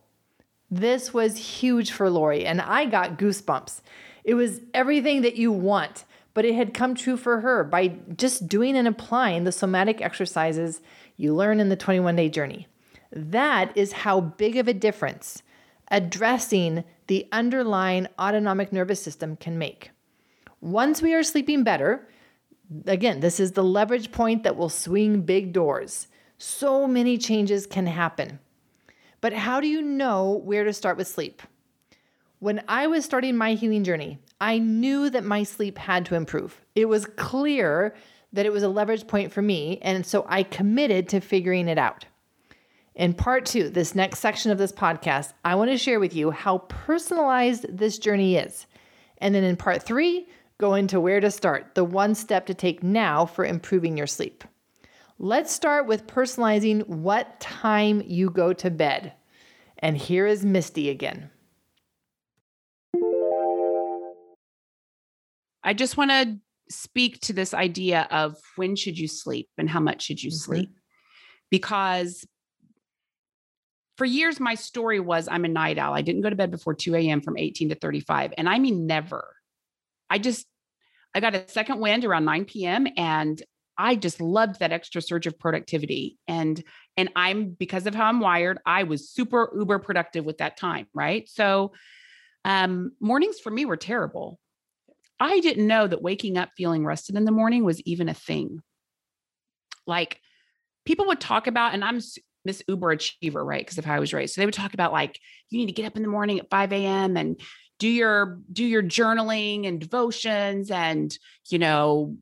This 0.70 1.12
was 1.12 1.60
huge 1.60 1.92
for 1.92 2.08
Lori, 2.08 2.46
and 2.46 2.62
I 2.62 2.86
got 2.86 3.18
goosebumps. 3.18 3.82
It 4.24 4.32
was 4.32 4.62
everything 4.72 5.20
that 5.20 5.36
you 5.36 5.52
want, 5.52 6.06
but 6.32 6.46
it 6.46 6.54
had 6.54 6.72
come 6.72 6.94
true 6.94 7.18
for 7.18 7.42
her 7.42 7.62
by 7.62 7.88
just 8.16 8.48
doing 8.48 8.74
and 8.74 8.88
applying 8.88 9.44
the 9.44 9.52
somatic 9.52 10.00
exercises 10.00 10.80
you 11.18 11.34
learn 11.34 11.60
in 11.60 11.68
the 11.68 11.76
21 11.76 12.16
day 12.16 12.30
journey. 12.30 12.66
That 13.12 13.76
is 13.76 13.92
how 13.92 14.22
big 14.22 14.56
of 14.56 14.66
a 14.66 14.72
difference 14.72 15.42
addressing 15.90 16.84
the 17.06 17.28
underlying 17.32 18.08
autonomic 18.18 18.72
nervous 18.72 19.02
system 19.02 19.36
can 19.36 19.58
make. 19.58 19.90
Once 20.62 21.02
we 21.02 21.12
are 21.12 21.22
sleeping 21.22 21.62
better, 21.62 22.08
again, 22.86 23.20
this 23.20 23.40
is 23.40 23.52
the 23.52 23.64
leverage 23.64 24.12
point 24.12 24.42
that 24.42 24.56
will 24.56 24.68
swing 24.68 25.22
big 25.22 25.52
doors. 25.52 26.08
So 26.38 26.86
many 26.86 27.18
changes 27.18 27.66
can 27.66 27.86
happen. 27.86 28.38
But 29.20 29.32
how 29.32 29.60
do 29.60 29.68
you 29.68 29.80
know 29.82 30.42
where 30.44 30.64
to 30.64 30.72
start 30.72 30.96
with 30.96 31.08
sleep? 31.08 31.42
When 32.40 32.62
I 32.68 32.86
was 32.88 33.04
starting 33.04 33.36
my 33.36 33.54
healing 33.54 33.84
journey, 33.84 34.18
I 34.40 34.58
knew 34.58 35.08
that 35.10 35.24
my 35.24 35.44
sleep 35.44 35.78
had 35.78 36.04
to 36.06 36.14
improve. 36.14 36.60
It 36.74 36.86
was 36.86 37.06
clear 37.06 37.94
that 38.34 38.44
it 38.44 38.52
was 38.52 38.62
a 38.62 38.68
leverage 38.68 39.06
point 39.06 39.32
for 39.32 39.40
me, 39.40 39.78
and 39.80 40.04
so 40.04 40.26
I 40.28 40.42
committed 40.42 41.08
to 41.10 41.20
figuring 41.20 41.68
it 41.68 41.78
out. 41.78 42.04
In 42.94 43.14
part 43.14 43.46
two, 43.46 43.70
this 43.70 43.94
next 43.94 44.18
section 44.18 44.50
of 44.50 44.58
this 44.58 44.72
podcast, 44.72 45.32
I 45.44 45.54
want 45.54 45.70
to 45.70 45.78
share 45.78 45.98
with 45.98 46.14
you 46.14 46.30
how 46.30 46.58
personalized 46.58 47.66
this 47.68 47.98
journey 47.98 48.36
is. 48.36 48.66
And 49.18 49.34
then 49.34 49.42
in 49.42 49.56
part 49.56 49.82
three, 49.82 50.28
go 50.58 50.74
into 50.74 51.00
where 51.00 51.20
to 51.20 51.30
start, 51.30 51.74
the 51.74 51.84
one 51.84 52.14
step 52.14 52.46
to 52.46 52.54
take 52.54 52.82
now 52.82 53.26
for 53.26 53.44
improving 53.44 53.96
your 53.96 54.06
sleep. 54.06 54.44
Let's 55.18 55.52
start 55.52 55.86
with 55.86 56.06
personalizing 56.06 56.86
what 56.86 57.38
time 57.40 58.02
you 58.06 58.30
go 58.30 58.52
to 58.52 58.70
bed. 58.70 59.12
And 59.78 59.96
here 59.96 60.26
is 60.26 60.44
Misty 60.44 60.90
again. 60.90 61.30
I 65.62 65.72
just 65.72 65.96
want 65.96 66.10
to 66.10 66.38
speak 66.68 67.20
to 67.20 67.32
this 67.32 67.54
idea 67.54 68.06
of 68.10 68.36
when 68.56 68.76
should 68.76 68.98
you 68.98 69.08
sleep 69.08 69.48
and 69.58 69.68
how 69.68 69.80
much 69.80 70.02
should 70.02 70.22
you 70.22 70.30
mm-hmm. 70.30 70.36
sleep 70.36 70.70
because 71.50 72.26
for 73.96 74.04
years 74.04 74.40
my 74.40 74.54
story 74.54 74.98
was 74.98 75.28
i'm 75.30 75.44
a 75.44 75.48
night 75.48 75.78
owl 75.78 75.94
i 75.94 76.00
didn't 76.00 76.22
go 76.22 76.30
to 76.30 76.36
bed 76.36 76.50
before 76.50 76.74
2 76.74 76.94
a.m 76.94 77.20
from 77.20 77.36
18 77.36 77.68
to 77.68 77.74
35 77.74 78.32
and 78.38 78.48
i 78.48 78.58
mean 78.58 78.86
never 78.86 79.26
i 80.10 80.18
just 80.18 80.46
i 81.14 81.20
got 81.20 81.34
a 81.34 81.48
second 81.48 81.80
wind 81.80 82.04
around 82.04 82.24
9 82.24 82.44
p.m 82.44 82.86
and 82.96 83.42
i 83.76 83.94
just 83.94 84.20
loved 84.20 84.60
that 84.60 84.72
extra 84.72 85.02
surge 85.02 85.26
of 85.26 85.38
productivity 85.38 86.18
and 86.28 86.62
and 86.96 87.10
i'm 87.16 87.50
because 87.50 87.86
of 87.86 87.94
how 87.94 88.06
i'm 88.06 88.20
wired 88.20 88.58
i 88.66 88.82
was 88.82 89.10
super 89.10 89.50
uber 89.56 89.78
productive 89.78 90.24
with 90.24 90.38
that 90.38 90.56
time 90.56 90.86
right 90.94 91.28
so 91.28 91.72
um 92.44 92.92
mornings 93.00 93.40
for 93.40 93.50
me 93.50 93.64
were 93.64 93.76
terrible 93.76 94.38
I 95.20 95.40
didn't 95.40 95.66
know 95.66 95.86
that 95.86 96.02
waking 96.02 96.36
up 96.36 96.50
feeling 96.56 96.84
rested 96.84 97.16
in 97.16 97.24
the 97.24 97.32
morning 97.32 97.64
was 97.64 97.80
even 97.82 98.08
a 98.08 98.14
thing. 98.14 98.60
Like 99.86 100.20
people 100.84 101.06
would 101.06 101.20
talk 101.20 101.46
about, 101.46 101.74
and 101.74 101.84
I'm 101.84 102.00
this 102.44 102.62
uber 102.68 102.90
achiever, 102.90 103.44
right? 103.44 103.64
Because 103.64 103.78
of 103.78 103.84
how 103.84 103.94
I 103.94 104.00
was 104.00 104.12
raised. 104.12 104.34
So 104.34 104.40
they 104.40 104.46
would 104.46 104.54
talk 104.54 104.74
about 104.74 104.92
like, 104.92 105.18
you 105.50 105.58
need 105.58 105.66
to 105.66 105.72
get 105.72 105.86
up 105.86 105.96
in 105.96 106.02
the 106.02 106.08
morning 106.08 106.40
at 106.40 106.50
5 106.50 106.72
a.m. 106.72 107.16
and 107.16 107.40
do 107.78 107.88
your 107.88 108.40
do 108.52 108.64
your 108.64 108.82
journaling 108.82 109.66
and 109.66 109.80
devotions 109.80 110.70
and 110.70 111.18
you 111.48 111.58
know 111.58 112.16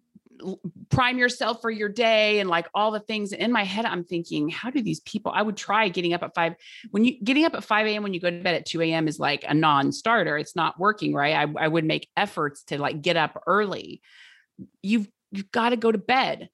prime 0.90 1.18
yourself 1.18 1.60
for 1.60 1.70
your 1.70 1.88
day 1.88 2.40
and 2.40 2.50
like 2.50 2.66
all 2.74 2.90
the 2.90 3.00
things. 3.00 3.32
In 3.32 3.52
my 3.52 3.64
head 3.64 3.84
i'm 3.84 4.04
thinking 4.04 4.48
how 4.48 4.70
do 4.70 4.82
these 4.82 5.00
people 5.00 5.32
i 5.34 5.42
would 5.42 5.56
try 5.56 5.88
getting 5.88 6.14
up 6.14 6.22
at 6.22 6.34
five 6.34 6.54
when 6.90 7.04
you 7.04 7.22
getting 7.22 7.44
up 7.44 7.54
at 7.54 7.64
5 7.64 7.86
a.m 7.86 8.02
when 8.02 8.14
you 8.14 8.20
go 8.20 8.30
to 8.30 8.42
bed 8.42 8.54
at 8.54 8.66
2 8.66 8.80
a.m 8.82 9.08
is 9.08 9.18
like 9.18 9.44
a 9.46 9.54
non-starter. 9.54 10.36
It's 10.38 10.56
not 10.56 10.78
working 10.78 11.14
right? 11.14 11.34
I, 11.34 11.64
I 11.64 11.68
would 11.68 11.84
make 11.84 12.08
efforts 12.16 12.64
to 12.64 12.78
like 12.78 13.02
get 13.02 13.16
up 13.16 13.42
early. 13.46 14.02
You've 14.82 15.08
you've 15.30 15.50
got 15.50 15.70
to 15.70 15.76
go 15.76 15.90
to 15.90 15.98
bed. 15.98 16.48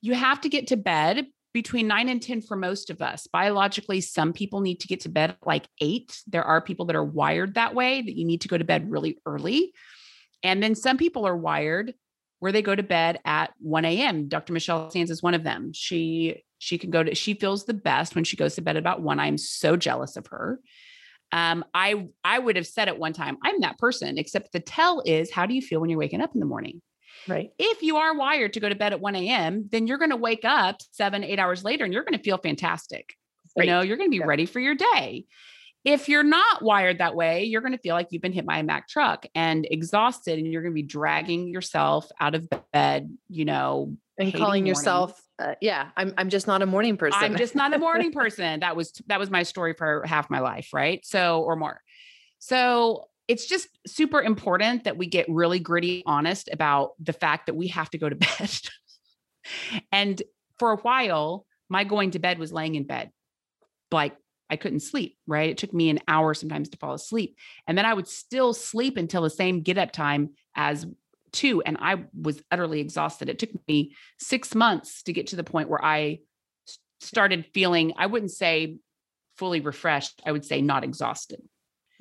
You 0.00 0.14
have 0.14 0.40
to 0.42 0.48
get 0.48 0.68
to 0.68 0.76
bed 0.76 1.26
between 1.52 1.86
9 1.86 2.08
and 2.08 2.22
10 2.22 2.42
for 2.42 2.56
most 2.56 2.90
of 2.90 3.02
us 3.02 3.26
biologically 3.26 4.00
some 4.00 4.32
people 4.32 4.60
need 4.60 4.80
to 4.80 4.88
get 4.88 5.00
to 5.00 5.08
bed 5.08 5.36
like 5.44 5.66
8 5.80 6.22
there 6.26 6.44
are 6.44 6.60
people 6.60 6.86
that 6.86 6.96
are 6.96 7.04
wired 7.04 7.54
that 7.54 7.74
way 7.74 8.02
that 8.02 8.16
you 8.16 8.24
need 8.24 8.40
to 8.42 8.48
go 8.48 8.58
to 8.58 8.64
bed 8.64 8.90
really 8.90 9.18
early 9.26 9.72
and 10.42 10.62
then 10.62 10.74
some 10.74 10.96
people 10.96 11.26
are 11.26 11.36
wired 11.36 11.94
where 12.42 12.50
they 12.50 12.60
go 12.60 12.74
to 12.74 12.82
bed 12.82 13.20
at 13.24 13.52
1 13.60 13.84
a.m. 13.84 14.26
Dr. 14.26 14.52
Michelle 14.52 14.90
Sands 14.90 15.12
is 15.12 15.22
one 15.22 15.34
of 15.34 15.44
them. 15.44 15.72
She 15.72 16.42
she 16.58 16.76
can 16.76 16.90
go 16.90 17.02
to 17.02 17.14
she 17.14 17.34
feels 17.34 17.64
the 17.64 17.72
best 17.74 18.16
when 18.16 18.24
she 18.24 18.36
goes 18.36 18.56
to 18.56 18.62
bed 18.62 18.76
about 18.76 19.00
one. 19.00 19.20
I'm 19.20 19.38
so 19.38 19.76
jealous 19.76 20.16
of 20.16 20.26
her. 20.26 20.58
Um, 21.30 21.64
I 21.72 22.08
I 22.24 22.40
would 22.40 22.56
have 22.56 22.66
said 22.66 22.88
at 22.88 22.98
one 22.98 23.12
time, 23.12 23.38
I'm 23.44 23.60
that 23.60 23.78
person, 23.78 24.18
except 24.18 24.50
the 24.50 24.58
tell 24.58 25.02
is 25.06 25.30
how 25.30 25.46
do 25.46 25.54
you 25.54 25.62
feel 25.62 25.80
when 25.80 25.88
you're 25.88 26.00
waking 26.00 26.20
up 26.20 26.34
in 26.34 26.40
the 26.40 26.46
morning? 26.46 26.82
Right. 27.28 27.50
If 27.58 27.82
you 27.82 27.96
are 27.96 28.14
wired 28.14 28.54
to 28.54 28.60
go 28.60 28.68
to 28.68 28.74
bed 28.74 28.92
at 28.92 29.00
1 29.00 29.14
a.m., 29.16 29.68
then 29.70 29.86
you're 29.86 29.98
going 29.98 30.10
to 30.10 30.16
wake 30.16 30.44
up 30.44 30.76
seven, 30.90 31.24
eight 31.24 31.38
hours 31.38 31.64
later 31.64 31.84
and 31.84 31.92
you're 31.92 32.04
going 32.04 32.18
to 32.18 32.22
feel 32.22 32.38
fantastic. 32.38 33.14
Right. 33.56 33.66
You 33.66 33.70
know, 33.70 33.80
you're 33.82 33.96
going 33.96 34.08
to 34.08 34.14
be 34.14 34.18
yeah. 34.18 34.26
ready 34.26 34.46
for 34.46 34.60
your 34.60 34.74
day. 34.74 35.26
If 35.84 36.08
you're 36.08 36.22
not 36.22 36.62
wired 36.62 36.98
that 36.98 37.16
way, 37.16 37.44
you're 37.44 37.60
going 37.60 37.72
to 37.72 37.78
feel 37.78 37.94
like 37.94 38.08
you've 38.10 38.22
been 38.22 38.32
hit 38.32 38.46
by 38.46 38.58
a 38.58 38.62
Mack 38.62 38.88
truck 38.88 39.26
and 39.34 39.66
exhausted, 39.68 40.38
and 40.38 40.46
you're 40.46 40.62
going 40.62 40.72
to 40.72 40.80
be 40.80 40.82
dragging 40.84 41.48
yourself 41.48 42.08
out 42.20 42.36
of 42.36 42.48
bed, 42.72 43.16
you 43.28 43.44
know, 43.44 43.96
and 44.16 44.32
calling 44.32 44.64
yourself, 44.64 45.20
uh, 45.38 45.54
yeah, 45.60 45.88
I'm 45.96 46.14
I'm 46.16 46.28
just 46.28 46.46
not 46.46 46.62
a 46.62 46.66
morning 46.66 46.96
person. 46.96 47.22
I'm 47.22 47.36
just 47.36 47.54
not 47.54 47.74
a 47.74 47.78
morning 47.78 48.12
person. 48.12 48.60
That 48.60 48.76
was 48.76 48.92
that 49.06 49.18
was 49.18 49.30
my 49.30 49.42
story 49.42 49.74
for 49.74 50.04
half 50.06 50.30
my 50.30 50.40
life, 50.40 50.68
right? 50.72 51.04
So 51.04 51.42
or 51.42 51.56
more. 51.56 51.80
So 52.38 53.06
it's 53.32 53.46
just 53.46 53.66
super 53.86 54.20
important 54.20 54.84
that 54.84 54.98
we 54.98 55.06
get 55.06 55.24
really 55.26 55.58
gritty 55.58 56.02
honest 56.04 56.50
about 56.52 56.90
the 57.00 57.14
fact 57.14 57.46
that 57.46 57.54
we 57.54 57.68
have 57.68 57.88
to 57.88 57.96
go 57.96 58.06
to 58.06 58.16
bed. 58.38 58.50
and 59.90 60.22
for 60.58 60.72
a 60.72 60.76
while, 60.76 61.46
my 61.70 61.84
going 61.84 62.10
to 62.10 62.18
bed 62.18 62.38
was 62.38 62.52
laying 62.52 62.74
in 62.74 62.84
bed, 62.84 63.10
like 63.90 64.14
I 64.50 64.56
couldn't 64.56 64.80
sleep, 64.80 65.16
right? 65.26 65.48
It 65.48 65.56
took 65.56 65.72
me 65.72 65.88
an 65.88 66.00
hour 66.06 66.34
sometimes 66.34 66.68
to 66.68 66.76
fall 66.76 66.92
asleep. 66.92 67.38
And 67.66 67.78
then 67.78 67.86
I 67.86 67.94
would 67.94 68.06
still 68.06 68.52
sleep 68.52 68.98
until 68.98 69.22
the 69.22 69.30
same 69.30 69.62
get 69.62 69.78
up 69.78 69.92
time 69.92 70.34
as 70.54 70.84
two. 71.32 71.62
And 71.62 71.78
I 71.80 72.04
was 72.14 72.42
utterly 72.50 72.80
exhausted. 72.80 73.30
It 73.30 73.38
took 73.38 73.48
me 73.66 73.96
six 74.18 74.54
months 74.54 75.02
to 75.04 75.14
get 75.14 75.28
to 75.28 75.36
the 75.36 75.42
point 75.42 75.70
where 75.70 75.82
I 75.82 76.18
started 77.00 77.46
feeling, 77.54 77.94
I 77.96 78.04
wouldn't 78.04 78.30
say 78.30 78.76
fully 79.38 79.60
refreshed, 79.60 80.20
I 80.26 80.32
would 80.32 80.44
say 80.44 80.60
not 80.60 80.84
exhausted. 80.84 81.40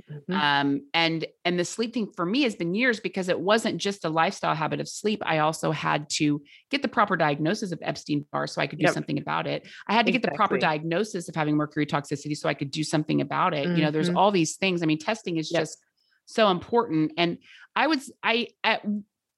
Mm-hmm. 0.10 0.34
Um, 0.34 0.86
and 0.94 1.26
and 1.46 1.60
the 1.60 1.66
sleep 1.66 1.94
thing 1.94 2.12
for 2.16 2.26
me 2.26 2.44
has 2.44 2.56
been 2.56 2.74
years 2.74 3.00
because 3.00 3.30
it 3.30 3.40
wasn't 3.40 3.78
just 3.78 4.06
a 4.06 4.10
lifestyle 4.10 4.56
habit 4.56 4.80
of 4.80 4.88
sleep. 4.88 5.22
I 5.26 5.40
also 5.40 5.72
had 5.72 6.10
to 6.12 6.42
get 6.70 6.82
the 6.82 6.88
proper 6.88 7.16
diagnosis 7.16 7.72
of 7.72 7.80
Epstein 7.82 8.26
Barr 8.32 8.48
so 8.48 8.62
I 8.62 8.68
could 8.68 8.80
do 8.80 8.86
yep. 8.86 8.94
something 8.94 9.18
about 9.18 9.48
it. 9.48 9.68
I 9.88 9.94
had 9.94 10.06
to 10.06 10.12
exactly. 10.12 10.28
get 10.28 10.32
the 10.32 10.36
proper 10.38 10.58
diagnosis 10.58 11.30
of 11.30 11.36
having 11.36 11.56
mercury 11.56 11.86
toxicity 11.86 12.36
so 12.36 12.50
I 12.50 12.54
could 12.54 12.72
do 12.72 12.84
something 12.84 13.22
about 13.22 13.54
it. 13.54 13.68
Mm-hmm. 13.68 13.76
You 13.78 13.84
know, 13.84 13.92
there's 13.92 14.10
mm-hmm. 14.10 14.18
all 14.18 14.32
these 14.32 14.56
things. 14.56 14.84
I 14.84 14.86
mean, 14.86 15.00
testing 15.00 15.38
is 15.38 15.52
yep. 15.52 15.62
just 15.62 15.78
so 16.26 16.50
important. 16.50 17.14
And 17.18 17.38
I 17.76 17.88
would 17.88 18.02
I 18.24 18.48
at, 18.64 18.86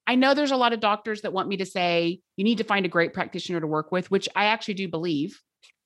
I 0.05 0.15
know 0.15 0.33
there's 0.33 0.51
a 0.51 0.57
lot 0.57 0.73
of 0.73 0.79
doctors 0.79 1.21
that 1.21 1.33
want 1.33 1.47
me 1.47 1.57
to 1.57 1.65
say 1.65 2.19
you 2.35 2.43
need 2.43 2.57
to 2.57 2.63
find 2.63 2.85
a 2.85 2.89
great 2.89 3.13
practitioner 3.13 3.61
to 3.61 3.67
work 3.67 3.91
with, 3.91 4.11
which 4.11 4.27
I 4.35 4.45
actually 4.45 4.73
do 4.75 4.87
believe. 4.87 5.39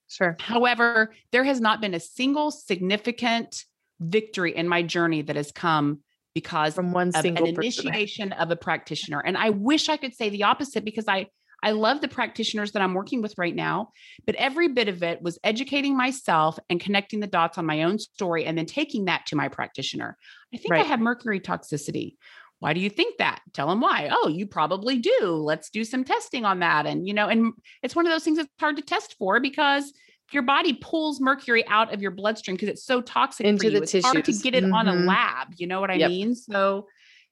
Sure. 0.10 0.36
However, 0.39 1.13
there 1.31 1.43
has 1.43 1.60
not 1.60 1.81
been 1.81 1.93
a 1.93 2.00
single 2.00 2.50
significant 2.50 3.65
victory 4.00 4.56
in 4.56 4.68
my 4.68 4.84
journey 4.84 5.22
that 5.24 5.36
has 5.36 5.51
come 5.51 6.00
because 6.34 6.75
from 6.75 6.92
one 6.92 7.12
single 7.12 7.48
an 7.48 7.56
initiation 7.56 8.32
of 8.34 8.51
a 8.51 8.56
practitioner. 8.56 9.20
And 9.20 9.38
I 9.38 9.50
wish 9.50 9.89
I 9.89 9.98
could 9.98 10.13
say 10.13 10.30
the 10.30 10.44
opposite 10.44 10.86
because 10.86 11.08
I 11.08 11.27
I 11.63 11.72
love 11.72 12.01
the 12.01 12.08
practitioners 12.08 12.74
that 12.74 12.84
I'm 12.84 12.94
working 12.94 13.22
with 13.22 13.34
right 13.38 13.56
now, 13.56 13.89
but 14.25 14.36
every 14.36 14.68
bit 14.68 14.88
of 14.88 15.01
it 15.01 15.22
was 15.22 15.39
educating 15.44 15.98
myself 15.98 16.60
and 16.70 16.80
connecting 16.80 17.20
the 17.20 17.27
dots 17.27 17.58
on 17.58 17.66
my 17.66 17.84
own 17.84 17.98
story 17.98 18.46
and 18.46 18.56
then 18.56 18.68
taking 18.68 19.06
that 19.06 19.25
to 19.27 19.36
my 19.36 19.48
practitioner. 19.48 20.18
I 20.54 20.58
think 20.58 20.72
right. 20.72 20.86
I 20.86 20.88
have 20.88 21.00
mercury 21.00 21.39
toxicity. 21.39 22.16
Why 22.60 22.74
do 22.74 22.80
you 22.80 22.89
think 22.89 23.18
that? 23.18 23.42
Tell 23.54 23.68
them 23.68 23.82
why. 23.82 24.10
Oh, 24.12 24.27
you 24.27 24.48
probably 24.48 24.98
do. 24.98 25.32
Let's 25.32 25.70
do 25.70 25.84
some 25.84 26.04
testing 26.04 26.46
on 26.46 26.60
that. 26.60 26.86
And, 26.86 27.08
you 27.08 27.13
know, 27.13 27.27
and 27.27 27.54
it's 27.84 27.96
one 27.96 28.06
of 28.06 28.12
those 28.12 28.24
things 28.24 28.38
that's 28.38 28.50
hard 28.60 28.77
to 28.77 28.82
test 28.82 29.16
for 29.18 29.39
because 29.39 29.94
your 30.34 30.43
body 30.43 30.74
pulls 30.74 31.22
mercury 31.22 31.65
out 31.67 31.93
of 31.93 32.01
your 32.01 32.12
bloodstream 32.12 32.55
because 32.55 32.69
it's 32.69 32.84
so 32.84 33.01
toxic 33.01 33.46
into 33.46 33.69
the 33.69 33.84
it's 33.84 33.91
tissues. 33.91 34.12
hard 34.12 34.25
to 34.25 34.34
get 34.34 34.53
it 34.55 34.63
mm-hmm. 34.63 34.74
on 34.74 34.88
a 34.88 34.93
mm-hmm. 34.93 35.07
lab. 35.07 35.48
You 35.57 35.67
know 35.67 35.79
what 35.79 35.89
I 35.89 35.96
yep. 35.96 36.10
mean? 36.10 36.36
So 36.36 36.88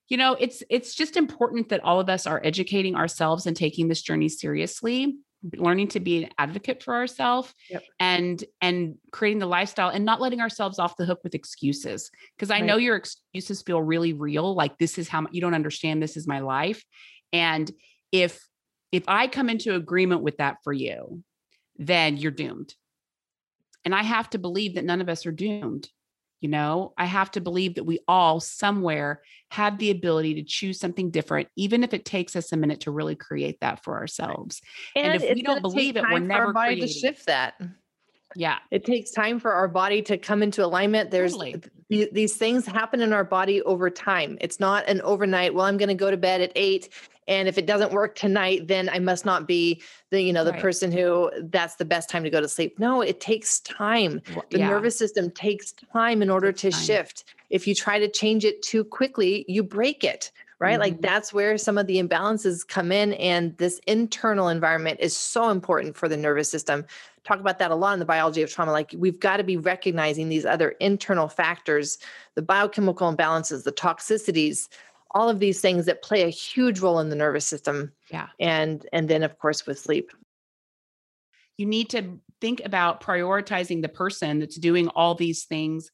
you 0.08 0.18
know, 0.18 0.38
it's 0.40 0.64
it's 0.70 0.94
just 0.94 1.18
important 1.18 1.70
that 1.70 1.84
all 1.84 2.00
of 2.00 2.10
us 2.10 2.28
are 2.28 2.40
educating 2.44 2.96
ourselves 2.96 3.48
and 3.48 3.58
taking 3.58 3.88
this 3.88 4.02
journey 4.02 4.30
seriously 4.30 5.16
learning 5.54 5.88
to 5.90 6.00
be 6.00 6.24
an 6.24 6.30
advocate 6.38 6.82
for 6.82 6.96
ourselves 6.96 7.54
Yep. 7.70 7.84
and 8.00 8.44
and 8.62 8.96
creating 9.12 9.40
the 9.40 9.46
lifestyle 9.46 9.90
and 9.90 10.06
not 10.06 10.22
letting 10.22 10.42
ourselves 10.42 10.80
off 10.80 10.98
the 10.98 11.06
hook 11.06 11.20
with 11.24 11.36
excuses 11.36 12.10
because 12.36 12.50
i 12.50 12.56
Right. 12.56 12.66
know 12.66 12.78
your 12.78 12.96
excuses 12.96 13.62
feel 13.62 13.82
really 13.82 14.14
real 14.14 14.56
like 14.56 14.78
this 14.78 14.98
is 14.98 15.08
how 15.08 15.26
you 15.32 15.42
don't 15.42 15.54
understand 15.54 16.02
this 16.02 16.18
is 16.18 16.28
my 16.28 16.40
life 16.40 16.84
and 17.32 17.72
if 18.12 18.44
if 18.92 19.04
i 19.08 19.28
come 19.28 19.50
into 19.50 19.76
agreement 19.76 20.22
with 20.22 20.38
that 20.38 20.58
for 20.64 20.74
you 20.74 21.24
then 21.78 22.18
you're 22.18 22.32
doomed 22.32 22.74
and 23.86 23.96
i 23.96 24.04
have 24.04 24.30
to 24.30 24.38
believe 24.38 24.76
that 24.76 24.86
none 24.86 25.02
of 25.02 25.08
us 25.10 25.26
are 25.26 25.32
doomed 25.32 25.88
you 26.42 26.50
know 26.50 26.94
i 26.98 27.06
have 27.06 27.32
to 27.32 27.40
believe 27.40 27.76
that 27.76 27.86
we 27.86 28.00
all 28.08 28.40
somewhere 28.40 29.22
have 29.52 29.78
the 29.78 29.92
ability 29.92 30.36
to 30.36 30.44
choose 30.44 30.80
something 30.80 31.10
different 31.12 31.48
even 31.56 31.84
if 31.84 31.94
it 31.94 32.04
takes 32.04 32.36
us 32.36 32.52
a 32.52 32.58
minute 32.58 32.82
to 32.82 32.92
really 32.92 33.16
create 33.16 33.58
that 33.62 33.84
for 33.84 33.98
ourselves 33.98 34.62
And 34.96 35.16
if 35.16 35.34
we 35.34 35.42
don't 35.42 35.62
believe 35.62 35.96
it, 35.96 36.04
we're 36.04 36.20
time 36.20 36.28
for 36.28 36.34
our 36.34 36.40
never 36.42 36.54
body 36.54 36.82
to 36.82 36.88
shift 36.88 37.28
that. 37.28 37.54
yeah 38.36 38.58
It 38.72 38.84
takes 38.84 39.12
time 39.12 39.40
for 39.40 39.54
our 39.54 39.68
body 39.68 40.02
to 40.04 40.18
come 40.18 40.44
into 40.44 40.64
alignment. 40.66 41.10
There's 41.10 41.32
Totally. 41.32 41.64
Th- 41.90 42.12
these 42.12 42.36
things 42.36 42.66
happen 42.66 43.02
in 43.02 43.14
our 43.14 43.24
body 43.24 43.62
over 43.64 43.90
time. 43.90 44.38
It's 44.42 44.60
not 44.60 44.88
an 44.88 45.02
overnight, 45.02 45.54
well, 45.54 45.66
I'm 45.66 45.78
going 45.78 45.90
to 45.90 45.96
go 45.96 46.12
to 46.12 46.18
bed 46.18 46.42
at 46.42 46.52
eight. 46.56 46.90
And 47.28 47.48
if 47.48 47.58
it 47.58 47.66
doesn't 47.66 47.92
work 47.92 48.16
tonight, 48.16 48.68
then 48.68 48.88
I 48.88 49.00
must 49.00 49.26
not 49.26 49.48
be 49.48 49.82
the, 50.12 50.22
you 50.22 50.32
know, 50.32 50.44
the 50.44 50.52
Right. 50.52 50.62
person 50.62 50.92
who 50.92 51.32
that's 51.46 51.76
the 51.76 51.86
best 51.86 52.08
time 52.08 52.24
to 52.24 52.30
go 52.30 52.40
to 52.40 52.48
sleep. 52.48 52.78
No, 52.78 53.02
it 53.02 53.20
takes 53.20 53.60
time. 53.62 54.22
The 54.52 54.60
yeah. 54.60 54.70
nervous 54.70 54.96
system 54.98 55.32
takes 55.32 55.72
time 55.72 56.22
in 56.22 56.30
order 56.30 56.52
to 56.52 56.70
time. 56.72 56.82
shift. 56.84 57.24
If 57.50 57.68
you 57.68 57.74
try 57.74 57.98
to 57.98 58.08
change 58.08 58.46
it 58.46 58.62
too 58.62 58.84
quickly, 58.84 59.44
you 59.48 59.64
break 59.64 60.04
it, 60.04 60.32
right? 60.60 60.80
Like 60.80 60.98
Mhm. 60.98 61.02
that's 61.02 61.34
where 61.34 61.58
some 61.58 61.80
of 61.80 61.88
the 61.88 61.98
imbalances 62.02 62.68
come 62.68 62.92
in. 62.92 63.14
And 63.14 63.58
this 63.58 63.80
internal 63.88 64.48
environment 64.50 65.00
is 65.00 65.18
so 65.18 65.50
important 65.50 65.96
for 65.98 66.08
the 66.08 66.18
nervous 66.18 66.50
system. 66.52 66.86
Talk 67.26 67.40
about 67.40 67.58
that 67.60 67.72
a 67.72 67.76
lot 67.76 67.94
in 67.94 68.00
the 68.00 68.06
biology 68.06 68.42
of 68.44 68.52
trauma. 68.52 68.72
Like 68.72 68.94
we've 68.98 69.20
got 69.20 69.38
to 69.38 69.44
be 69.44 69.58
recognizing 69.58 70.30
these 70.30 70.46
other 70.46 70.70
internal 70.80 71.28
factors, 71.28 71.98
the 72.36 72.42
biochemical 72.42 73.12
imbalances, 73.14 73.64
the 73.64 73.72
toxicities, 73.72 74.68
all 75.12 75.30
of 75.30 75.40
these 75.40 75.60
things 75.62 75.86
that 75.86 76.04
play 76.04 76.24
a 76.24 76.30
huge 76.30 76.80
role 76.82 77.00
in 77.00 77.10
the 77.10 77.16
nervous 77.16 77.46
system. 77.46 77.92
Yeah. 78.12 78.28
And 78.40 78.86
and 78.94 79.10
then 79.10 79.24
of 79.24 79.40
course 79.40 79.66
with 79.66 79.80
sleep. 79.80 80.12
you 81.58 81.66
need 81.66 81.90
to 81.92 82.20
think 82.42 82.62
about 82.66 83.02
prioritizing 83.02 83.82
the 83.82 83.88
person 83.90 84.40
that's 84.40 84.58
doing 84.58 84.90
all 84.90 85.16
these 85.16 85.46
things 85.46 85.90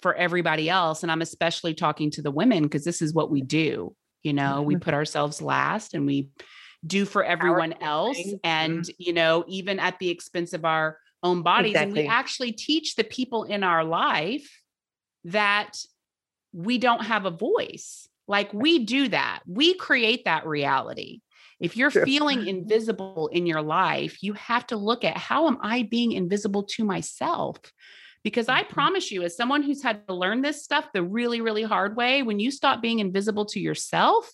for 0.00 0.14
everybody 0.14 0.68
else 0.70 1.02
and 1.02 1.12
i'm 1.12 1.20
especially 1.22 1.74
talking 1.74 2.10
to 2.10 2.22
the 2.22 2.30
women 2.30 2.62
because 2.62 2.84
this 2.84 3.02
is 3.02 3.12
what 3.14 3.30
we 3.30 3.42
do 3.42 3.94
you 4.22 4.32
know 4.32 4.62
we 4.62 4.74
Mhm. 4.74 4.80
put 4.80 4.94
ourselves 4.94 5.42
last 5.42 5.92
and 5.94 6.06
we 6.06 6.28
do 6.86 7.04
for 7.04 7.24
everyone 7.24 7.74
else 7.80 8.34
and 8.44 8.88
you 8.98 9.12
know 9.12 9.44
even 9.48 9.78
at 9.78 9.98
the 9.98 10.10
expense 10.10 10.52
of 10.52 10.64
our 10.64 10.98
own 11.22 11.42
bodies 11.42 11.76
and 11.76 11.92
we 11.92 12.06
actually 12.06 12.52
teach 12.52 12.94
the 12.94 13.04
people 13.04 13.44
in 13.44 13.62
our 13.64 13.84
life 13.84 14.62
that 15.24 15.78
we 16.52 16.78
don't 16.78 17.04
have 17.04 17.26
a 17.26 17.30
voice. 17.30 18.08
Like 18.28 18.52
we 18.52 18.84
do 18.84 19.08
that. 19.08 19.40
We 19.46 19.74
create 19.74 20.24
that 20.24 20.46
reality. 20.46 21.20
If 21.60 21.76
you're 21.76 21.90
True. 21.90 22.04
feeling 22.04 22.46
invisible 22.46 23.28
in 23.32 23.46
your 23.46 23.62
life, 23.62 24.22
you 24.22 24.32
have 24.34 24.66
to 24.68 24.76
look 24.76 25.04
at 25.04 25.16
how 25.16 25.46
am 25.46 25.58
I 25.62 25.84
being 25.84 26.12
invisible 26.12 26.64
to 26.64 26.84
myself? 26.84 27.58
Because 28.24 28.48
I 28.48 28.62
Mhm. 28.62 28.68
promise 28.68 29.10
you, 29.12 29.22
as 29.22 29.36
someone 29.36 29.62
who's 29.62 29.82
had 29.82 30.06
to 30.08 30.14
learn 30.14 30.42
this 30.42 30.64
stuff 30.64 30.92
the 30.92 31.02
really, 31.02 31.40
really 31.40 31.62
hard 31.62 31.96
way, 31.96 32.22
when 32.22 32.40
you 32.40 32.50
stop 32.50 32.82
being 32.82 32.98
invisible 32.98 33.44
to 33.46 33.60
yourself 33.60 34.32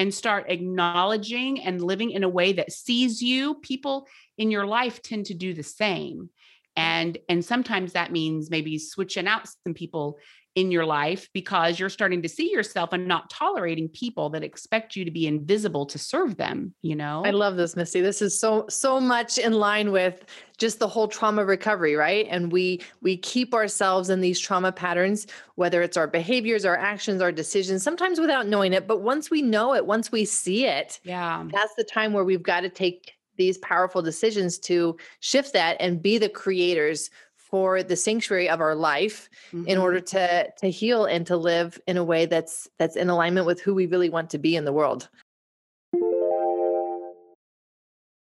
and 0.00 0.14
start 0.14 0.46
acknowledging 0.48 1.60
and 1.60 1.82
living 1.82 2.10
in 2.10 2.24
a 2.24 2.28
way 2.28 2.54
that 2.54 2.72
sees 2.72 3.20
you, 3.20 3.56
people 3.56 4.08
in 4.38 4.50
your 4.50 4.64
life 4.64 5.02
tend 5.02 5.26
to 5.26 5.34
do 5.34 5.52
the 5.52 5.62
same. 5.62 6.30
And 6.74 7.18
and 7.28 7.44
sometimes 7.44 7.92
that 7.92 8.10
means 8.10 8.48
maybe 8.48 8.78
switching 8.78 9.26
out 9.26 9.46
some 9.62 9.74
people 9.74 10.16
in 10.56 10.70
your 10.70 10.84
life 10.84 11.28
because 11.32 11.78
you're 11.78 11.88
starting 11.88 12.22
to 12.22 12.28
see 12.28 12.50
yourself 12.50 12.92
and 12.92 13.06
not 13.06 13.30
tolerating 13.30 13.88
people 13.88 14.30
that 14.30 14.42
expect 14.42 14.96
you 14.96 15.04
to 15.04 15.10
be 15.10 15.26
invisible 15.26 15.86
to 15.86 15.98
serve 15.98 16.36
them, 16.36 16.74
you 16.82 16.96
know? 16.96 17.22
I 17.24 17.30
love 17.30 17.56
this, 17.56 17.76
Misty. 17.76 18.00
This 18.00 18.20
is 18.20 18.38
so 18.38 18.66
so 18.68 19.00
much 19.00 19.38
in 19.38 19.52
line 19.52 19.92
with 19.92 20.24
just 20.58 20.80
the 20.80 20.88
whole 20.88 21.06
trauma 21.06 21.44
recovery, 21.44 21.94
right? 21.94 22.26
And 22.28 22.50
we 22.50 22.82
we 23.00 23.16
keep 23.16 23.54
ourselves 23.54 24.10
in 24.10 24.20
these 24.20 24.40
trauma 24.40 24.72
patterns, 24.72 25.28
whether 25.54 25.82
it's 25.82 25.96
our 25.96 26.08
behaviors, 26.08 26.64
our 26.64 26.76
actions, 26.76 27.22
our 27.22 27.32
decisions, 27.32 27.82
sometimes 27.82 28.18
without 28.18 28.48
knowing 28.48 28.72
it. 28.72 28.88
But 28.88 29.02
once 29.02 29.30
we 29.30 29.42
know 29.42 29.74
it, 29.74 29.86
once 29.86 30.10
we 30.10 30.24
see 30.24 30.66
it, 30.66 30.98
yeah. 31.04 31.44
that's 31.52 31.74
the 31.76 31.84
time 31.84 32.12
where 32.12 32.24
we've 32.24 32.42
got 32.42 32.62
to 32.62 32.68
take 32.68 33.14
these 33.36 33.56
powerful 33.58 34.02
decisions 34.02 34.58
to 34.58 34.96
shift 35.20 35.54
that 35.54 35.76
and 35.80 36.02
be 36.02 36.18
the 36.18 36.28
creators 36.28 37.08
for 37.50 37.82
the 37.82 37.96
sanctuary 37.96 38.48
of 38.48 38.60
our 38.60 38.74
life 38.74 39.28
in 39.52 39.64
Mhm. 39.64 39.82
order 39.82 40.00
to 40.00 40.50
to 40.58 40.70
heal 40.70 41.04
and 41.04 41.26
to 41.26 41.36
live 41.36 41.80
in 41.86 41.96
a 41.96 42.04
way 42.04 42.26
that's 42.26 42.68
that's 42.78 42.96
in 42.96 43.10
alignment 43.10 43.46
with 43.46 43.60
who 43.60 43.74
we 43.74 43.86
really 43.86 44.08
want 44.08 44.30
to 44.30 44.38
be 44.38 44.54
in 44.56 44.64
the 44.64 44.72
world. 44.72 45.08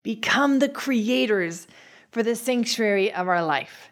Become 0.02 0.60
the 0.60 0.68
creators 0.68 1.66
for 2.12 2.22
the 2.22 2.36
sanctuary 2.36 3.12
of 3.12 3.26
our 3.26 3.44
life. 3.44 3.90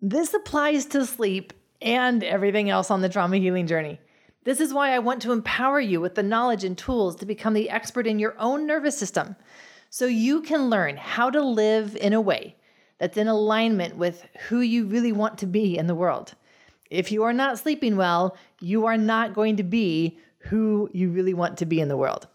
This 0.00 0.32
applies 0.32 0.86
to 0.86 1.04
sleep 1.04 1.52
and 1.82 2.22
everything 2.22 2.70
else 2.70 2.90
on 2.90 3.00
the 3.00 3.08
trauma 3.08 3.38
healing 3.38 3.66
journey. 3.66 3.98
This 4.44 4.60
is 4.60 4.72
why 4.72 4.92
I 4.94 5.00
want 5.00 5.20
to 5.22 5.32
empower 5.32 5.80
you 5.80 6.00
with 6.00 6.14
the 6.14 6.22
knowledge 6.22 6.64
and 6.64 6.78
tools 6.78 7.16
to 7.16 7.26
become 7.26 7.52
the 7.52 7.68
expert 7.68 8.06
in 8.06 8.18
your 8.18 8.34
own 8.38 8.66
nervous 8.66 8.96
system 8.96 9.36
so 9.90 10.06
you 10.06 10.40
can 10.40 10.70
learn 10.70 10.96
how 10.96 11.28
to 11.30 11.42
live 11.42 11.96
in 11.96 12.12
a 12.12 12.20
way 12.20 12.54
that's 13.00 13.16
in 13.16 13.26
alignment 13.26 13.96
with 13.96 14.24
who 14.48 14.60
you 14.60 14.86
really 14.86 15.10
want 15.10 15.38
to 15.38 15.46
be 15.46 15.76
in 15.76 15.88
the 15.88 15.94
world. 15.94 16.34
If 16.90 17.10
you 17.10 17.24
are 17.24 17.32
not 17.32 17.58
sleeping 17.58 17.96
well, 17.96 18.36
you 18.60 18.86
are 18.86 18.98
not 18.98 19.34
going 19.34 19.56
to 19.56 19.62
be 19.64 20.18
who 20.38 20.88
you 20.92 21.10
really 21.10 21.34
want 21.34 21.58
to 21.58 21.66
be 21.66 21.80
in 21.80 21.88
the 21.88 21.96
world. 21.96 22.28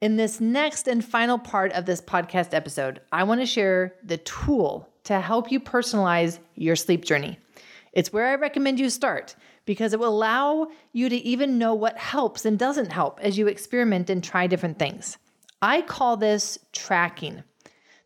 In 0.00 0.16
this 0.16 0.40
next 0.40 0.88
and 0.88 1.04
final 1.04 1.38
part 1.38 1.72
of 1.72 1.84
this 1.84 2.00
podcast 2.00 2.54
episode, 2.54 3.00
I 3.12 3.24
want 3.24 3.40
to 3.40 3.46
share 3.46 3.94
the 4.02 4.16
tool 4.18 4.88
to 5.04 5.20
help 5.20 5.50
you 5.50 5.60
personalize 5.60 6.38
your 6.54 6.76
sleep 6.76 7.04
journey. 7.04 7.38
It's 7.92 8.12
where 8.12 8.28
I 8.28 8.36
recommend 8.36 8.78
you 8.78 8.88
start 8.90 9.34
because 9.66 9.92
it 9.92 10.00
will 10.00 10.08
allow 10.08 10.68
you 10.92 11.08
to 11.08 11.16
even 11.16 11.58
know 11.58 11.74
what 11.74 11.98
helps 11.98 12.44
and 12.44 12.58
doesn't 12.58 12.92
help 12.92 13.18
as 13.20 13.36
you 13.36 13.48
experiment 13.48 14.08
and 14.08 14.22
try 14.22 14.46
different 14.46 14.78
things. 14.78 15.18
I 15.60 15.82
call 15.82 16.16
this 16.16 16.58
tracking. 16.72 17.42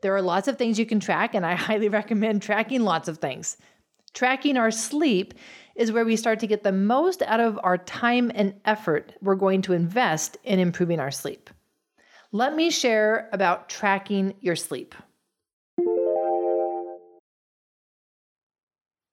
There 0.04 0.14
are 0.14 0.20
lots 0.20 0.48
of 0.48 0.58
things 0.58 0.78
you 0.78 0.84
can 0.84 1.00
track, 1.00 1.34
and 1.34 1.46
I 1.46 1.54
highly 1.68 1.88
recommend 1.88 2.42
tracking 2.42 2.82
lots 2.82 3.08
of 3.08 3.16
things. 3.16 3.56
Tracking 4.12 4.58
our 4.58 4.70
sleep 4.70 5.32
is 5.76 5.92
where 5.92 6.04
we 6.04 6.16
start 6.16 6.40
to 6.40 6.46
get 6.46 6.62
the 6.62 6.72
most 6.72 7.22
out 7.22 7.40
of 7.40 7.58
our 7.62 7.78
time 7.78 8.30
and 8.34 8.52
effort 8.66 9.14
we're 9.22 9.34
going 9.34 9.62
to 9.62 9.72
invest 9.72 10.36
in 10.44 10.58
improving 10.58 11.00
our 11.00 11.10
sleep. 11.10 11.48
Let 12.32 12.54
me 12.54 12.68
share 12.68 13.30
about 13.32 13.70
tracking 13.70 14.34
your 14.40 14.56
sleep. 14.56 14.94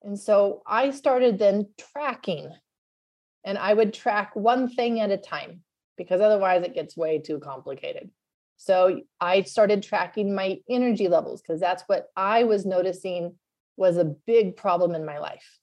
And 0.04 0.20
so 0.20 0.62
I 0.68 0.92
started 0.92 1.40
then 1.40 1.70
tracking, 1.94 2.52
and 3.46 3.58
I 3.58 3.74
would 3.74 3.94
track 3.94 4.36
one 4.36 4.68
thing 4.68 5.00
at 5.00 5.10
a 5.10 5.16
time 5.16 5.62
because 5.96 6.20
otherwise 6.20 6.66
it 6.66 6.76
gets 6.76 6.98
way 6.98 7.20
too 7.20 7.40
complicated. 7.40 8.10
So 8.62 9.02
I 9.20 9.42
started 9.42 9.82
tracking 9.82 10.36
my 10.36 10.60
energy 10.70 11.08
levels 11.08 11.42
because 11.42 11.60
that's 11.60 11.82
what 11.88 12.10
I 12.16 12.44
was 12.44 12.64
noticing 12.64 13.34
was 13.76 13.98
a 13.98 14.06
big 14.06 14.56
problem 14.56 14.94
in 14.94 15.04
my 15.04 15.18
life. 15.18 15.58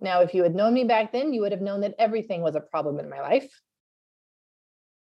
Now, 0.00 0.22
if 0.22 0.32
you 0.32 0.42
had 0.42 0.54
known 0.54 0.72
me 0.72 0.84
back 0.84 1.12
then, 1.12 1.34
you 1.34 1.42
would 1.42 1.52
have 1.52 1.60
known 1.60 1.82
that 1.82 1.94
everything 1.98 2.40
was 2.40 2.56
a 2.56 2.60
problem 2.60 2.98
in 3.00 3.10
my 3.10 3.20
life. 3.20 3.50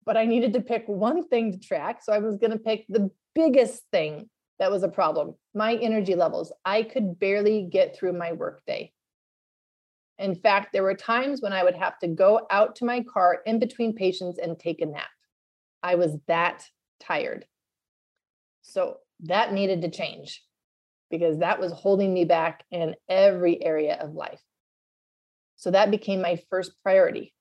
But 0.07 0.17
I 0.17 0.27
needed 0.27 0.53
to 0.53 0.61
pick 0.61 0.85
one 0.87 1.27
thing 1.27 1.51
to 1.51 1.59
track. 1.59 2.05
So 2.05 2.13
I 2.13 2.21
was 2.21 2.37
going 2.37 2.53
to 2.53 2.59
pick 2.59 2.85
the 2.89 3.11
biggest 3.35 3.83
thing 3.91 4.31
that 4.61 4.71
was 4.71 4.85
a 4.85 4.89
problem 4.89 5.35
my 5.57 5.75
energy 5.75 6.15
levels. 6.15 6.53
I 6.65 6.85
could 6.85 7.19
barely 7.19 7.65
get 7.65 7.97
through 7.97 8.13
my 8.13 8.31
workday. 8.31 8.93
In 10.21 10.37
fact, 10.37 10.73
there 10.73 10.85
were 10.85 10.95
times 10.95 11.43
when 11.43 11.53
I 11.53 11.65
would 11.65 11.75
have 11.75 11.99
to 11.99 12.07
go 12.07 12.47
out 12.49 12.77
to 12.77 12.85
my 12.85 13.03
car 13.03 13.41
in 13.45 13.59
between 13.59 13.93
patients 13.93 14.39
and 14.39 14.57
take 14.57 14.81
a 14.81 14.87
nap. 14.87 15.11
I 15.83 15.97
was 15.97 16.17
that 16.29 16.65
tired. 17.03 17.45
So 18.63 18.99
that 19.21 19.53
needed 19.53 19.83
to 19.83 19.91
change 19.91 20.43
because 21.11 21.39
that 21.39 21.61
was 21.61 21.73
holding 21.73 22.13
me 22.15 22.25
back 22.25 22.65
in 22.71 22.95
every 23.09 23.63
area 23.63 23.99
of 24.01 24.15
life. 24.15 24.41
So 25.57 25.71
that 25.71 25.91
became 25.91 26.23
my 26.23 26.41
first 26.51 26.73
priority. 26.83 27.35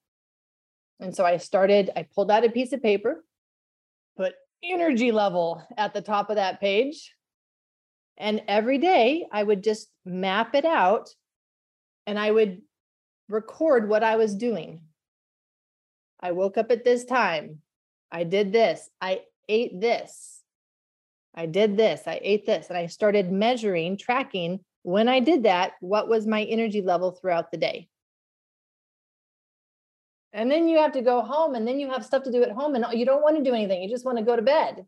And 1.00 1.14
so 1.14 1.24
I 1.24 1.38
started, 1.38 1.90
I 1.96 2.06
pulled 2.14 2.30
out 2.30 2.44
a 2.44 2.50
piece 2.50 2.72
of 2.72 2.82
paper, 2.82 3.24
put 4.16 4.34
energy 4.62 5.10
level 5.10 5.66
at 5.76 5.94
the 5.94 6.02
top 6.02 6.30
of 6.30 6.36
that 6.36 6.60
page. 6.60 7.14
And 8.18 8.42
every 8.46 8.78
day 8.78 9.26
I 9.32 9.42
would 9.42 9.64
just 9.64 9.88
map 10.04 10.54
it 10.54 10.64
out 10.64 11.08
and 12.06 12.18
I 12.18 12.30
would 12.30 12.62
record 13.28 13.88
what 13.88 14.04
I 14.04 14.16
was 14.16 14.34
doing. 14.34 14.82
I 16.20 16.32
woke 16.32 16.56
up 16.58 16.70
at 16.70 16.84
this 16.84 17.04
time. 17.04 17.58
I 18.12 18.24
did 18.24 18.52
this. 18.52 18.88
I 19.00 19.22
ate 19.52 19.80
this. 19.80 20.40
I 21.34 21.46
did 21.46 21.76
this. 21.76 22.02
I 22.06 22.20
ate 22.22 22.46
this. 22.46 22.68
And 22.68 22.76
I 22.76 22.86
started 22.86 23.30
measuring, 23.30 23.96
tracking 23.96 24.60
when 24.82 25.08
I 25.08 25.20
did 25.20 25.44
that, 25.44 25.72
what 25.80 26.08
was 26.08 26.26
my 26.26 26.42
energy 26.42 26.82
level 26.82 27.12
throughout 27.12 27.50
the 27.50 27.56
day. 27.56 27.88
And 30.32 30.50
then 30.50 30.66
you 30.66 30.78
have 30.78 30.92
to 30.92 31.02
go 31.02 31.20
home 31.20 31.54
and 31.54 31.68
then 31.68 31.78
you 31.78 31.90
have 31.90 32.04
stuff 32.04 32.24
to 32.24 32.32
do 32.32 32.42
at 32.42 32.50
home 32.50 32.74
and 32.74 32.86
you 32.92 33.04
don't 33.04 33.22
want 33.22 33.36
to 33.36 33.44
do 33.44 33.54
anything. 33.54 33.82
You 33.82 33.88
just 33.88 34.04
want 34.04 34.18
to 34.18 34.24
go 34.24 34.34
to 34.34 34.42
bed. 34.42 34.86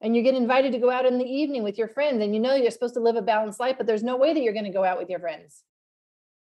And 0.00 0.14
you 0.14 0.22
get 0.22 0.36
invited 0.36 0.72
to 0.72 0.78
go 0.78 0.90
out 0.90 1.06
in 1.06 1.18
the 1.18 1.24
evening 1.24 1.64
with 1.64 1.76
your 1.76 1.88
friends 1.88 2.22
and 2.22 2.32
you 2.32 2.40
know 2.40 2.54
you're 2.54 2.70
supposed 2.70 2.94
to 2.94 3.00
live 3.00 3.16
a 3.16 3.22
balanced 3.22 3.58
life, 3.58 3.76
but 3.76 3.86
there's 3.86 4.04
no 4.04 4.16
way 4.16 4.32
that 4.32 4.40
you're 4.40 4.52
going 4.52 4.64
to 4.64 4.70
go 4.70 4.84
out 4.84 4.98
with 4.98 5.10
your 5.10 5.18
friends 5.18 5.64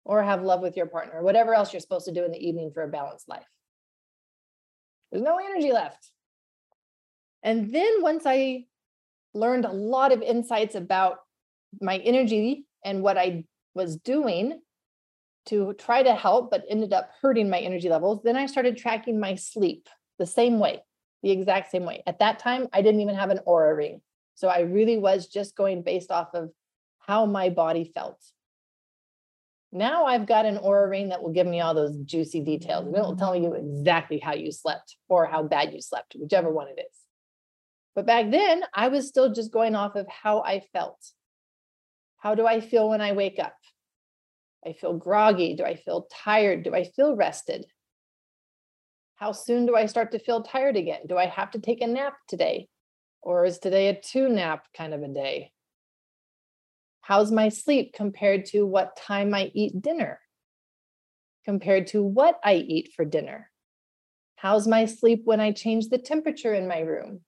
or 0.06 0.22
have 0.22 0.44
love 0.44 0.62
with 0.62 0.78
your 0.78 0.86
partner 0.86 1.20
or 1.20 1.24
whatever 1.24 1.56
else 1.56 1.74
you're 1.74 1.80
supposed 1.80 2.06
to 2.06 2.14
do 2.14 2.24
in 2.24 2.32
the 2.32 2.48
evening 2.48 2.72
for 2.72 2.84
a 2.84 2.88
balanced 2.88 3.28
life. 3.28 3.48
There's 5.12 5.24
no 5.24 5.38
energy 5.38 5.72
left. 5.72 6.12
And 7.48 7.74
then 7.74 8.02
once 8.02 8.24
I 8.26 8.66
learned 9.34 9.64
a 9.64 9.72
lot 9.72 10.12
of 10.12 10.22
insights 10.22 10.76
about 10.76 11.20
my 11.80 11.96
energy 12.00 12.66
and 12.84 13.02
what 13.02 13.18
I 13.18 13.46
was 13.74 13.96
doing 13.96 14.60
to 15.46 15.74
try 15.76 16.04
to 16.04 16.14
help, 16.14 16.52
but 16.52 16.66
ended 16.70 16.92
up 16.92 17.10
hurting 17.22 17.50
my 17.50 17.60
energy 17.60 17.88
levels. 17.88 18.22
Then 18.22 18.36
I 18.36 18.48
started 18.48 18.76
tracking 18.76 19.18
my 19.18 19.36
sleep 19.36 19.88
the 20.20 20.26
same 20.26 20.60
way, 20.60 20.84
the 21.24 21.32
exact 21.32 21.72
same 21.72 21.86
way. 21.86 22.04
At 22.06 22.20
that 22.20 22.40
time, 22.40 22.68
I 22.74 22.82
didn't 22.82 23.00
even 23.00 23.16
have 23.16 23.30
an 23.30 23.40
Oura 23.48 23.78
ring. 23.78 24.02
So 24.36 24.50
I 24.50 24.60
really 24.64 24.98
was 24.98 25.28
just 25.28 25.56
going 25.56 25.84
based 25.84 26.12
off 26.12 26.34
of 26.34 26.50
how 27.00 27.26
my 27.26 27.48
body 27.48 27.90
felt. 27.96 28.22
Now 29.72 30.06
I've 30.06 30.28
got 30.28 30.46
an 30.46 30.58
Oura 30.58 30.90
ring 30.90 31.10
that 31.10 31.24
will 31.24 31.32
give 31.32 31.48
me 31.48 31.62
all 31.62 31.74
those 31.74 31.96
juicy 32.00 32.42
details. 32.42 32.88
It 32.88 32.92
will 32.92 33.16
tell 33.16 33.38
you 33.38 33.54
exactly 33.54 34.20
how 34.20 34.34
you 34.34 34.52
slept 34.52 34.98
or 35.08 35.28
how 35.28 35.44
bad 35.44 35.74
you 35.74 35.80
slept, 35.80 36.18
whichever 36.20 36.52
one 36.52 36.68
it 36.68 36.82
is. 36.92 37.07
But 37.98 38.06
back 38.06 38.30
then, 38.30 38.64
I 38.76 38.90
was 38.90 39.08
still 39.08 39.34
just 39.34 39.52
going 39.52 39.74
off 39.74 39.96
of 39.96 40.08
how 40.08 40.42
I 40.42 40.60
felt. 40.72 41.04
How 42.18 42.36
do 42.36 42.46
I 42.46 42.62
feel 42.62 42.90
when 42.90 43.02
I 43.02 43.14
wake 43.14 43.40
up? 43.40 43.56
I 44.64 44.74
feel 44.74 44.96
groggy. 44.96 45.56
Do 45.56 45.64
I 45.64 45.78
feel 45.78 46.08
tired? 46.12 46.64
Do 46.64 46.76
I 46.76 46.84
feel 46.84 47.16
rested? 47.16 47.66
How 49.16 49.32
soon 49.32 49.66
do 49.66 49.76
I 49.76 49.88
start 49.88 50.12
to 50.12 50.20
feel 50.20 50.44
tired 50.44 50.78
again? 50.78 51.08
Do 51.08 51.18
I 51.18 51.26
have 51.26 51.50
to 51.52 51.60
take 51.60 51.82
a 51.82 51.88
nap 51.88 52.14
today? 52.28 52.68
Or 53.24 53.46
is 53.46 53.58
today 53.58 53.88
a 53.88 54.00
two 54.00 54.30
nap 54.30 54.68
kind 54.78 54.94
of 54.94 55.02
a 55.02 55.08
day? 55.08 55.52
How's 57.02 57.32
my 57.32 57.50
sleep 57.50 57.94
compared 57.96 58.46
to 58.48 58.64
what 58.64 58.96
time 58.96 59.34
I 59.34 59.50
eat 59.56 59.82
dinner? 59.82 60.20
Compared 61.46 61.88
to 61.88 62.04
what 62.04 62.40
I 62.44 62.58
eat 62.58 62.92
for 62.96 63.06
dinner? 63.06 63.50
How's 64.36 64.68
my 64.68 64.86
sleep 64.86 65.24
when 65.26 65.40
I 65.40 65.52
change 65.52 65.90
the 65.90 65.98
temperature 65.98 66.54
in 66.54 66.68
my 66.68 66.82
room? 66.82 67.22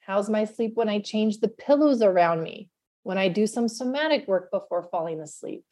How's 0.00 0.28
my 0.28 0.44
sleep 0.44 0.72
when 0.74 0.88
I 0.88 1.00
change 1.00 1.38
the 1.38 1.48
pillows 1.48 2.02
around 2.02 2.42
me? 2.42 2.68
When 3.02 3.18
I 3.18 3.28
do 3.28 3.46
some 3.46 3.68
somatic 3.68 4.26
work 4.28 4.50
before 4.50 4.88
falling 4.90 5.20
asleep? 5.20 5.64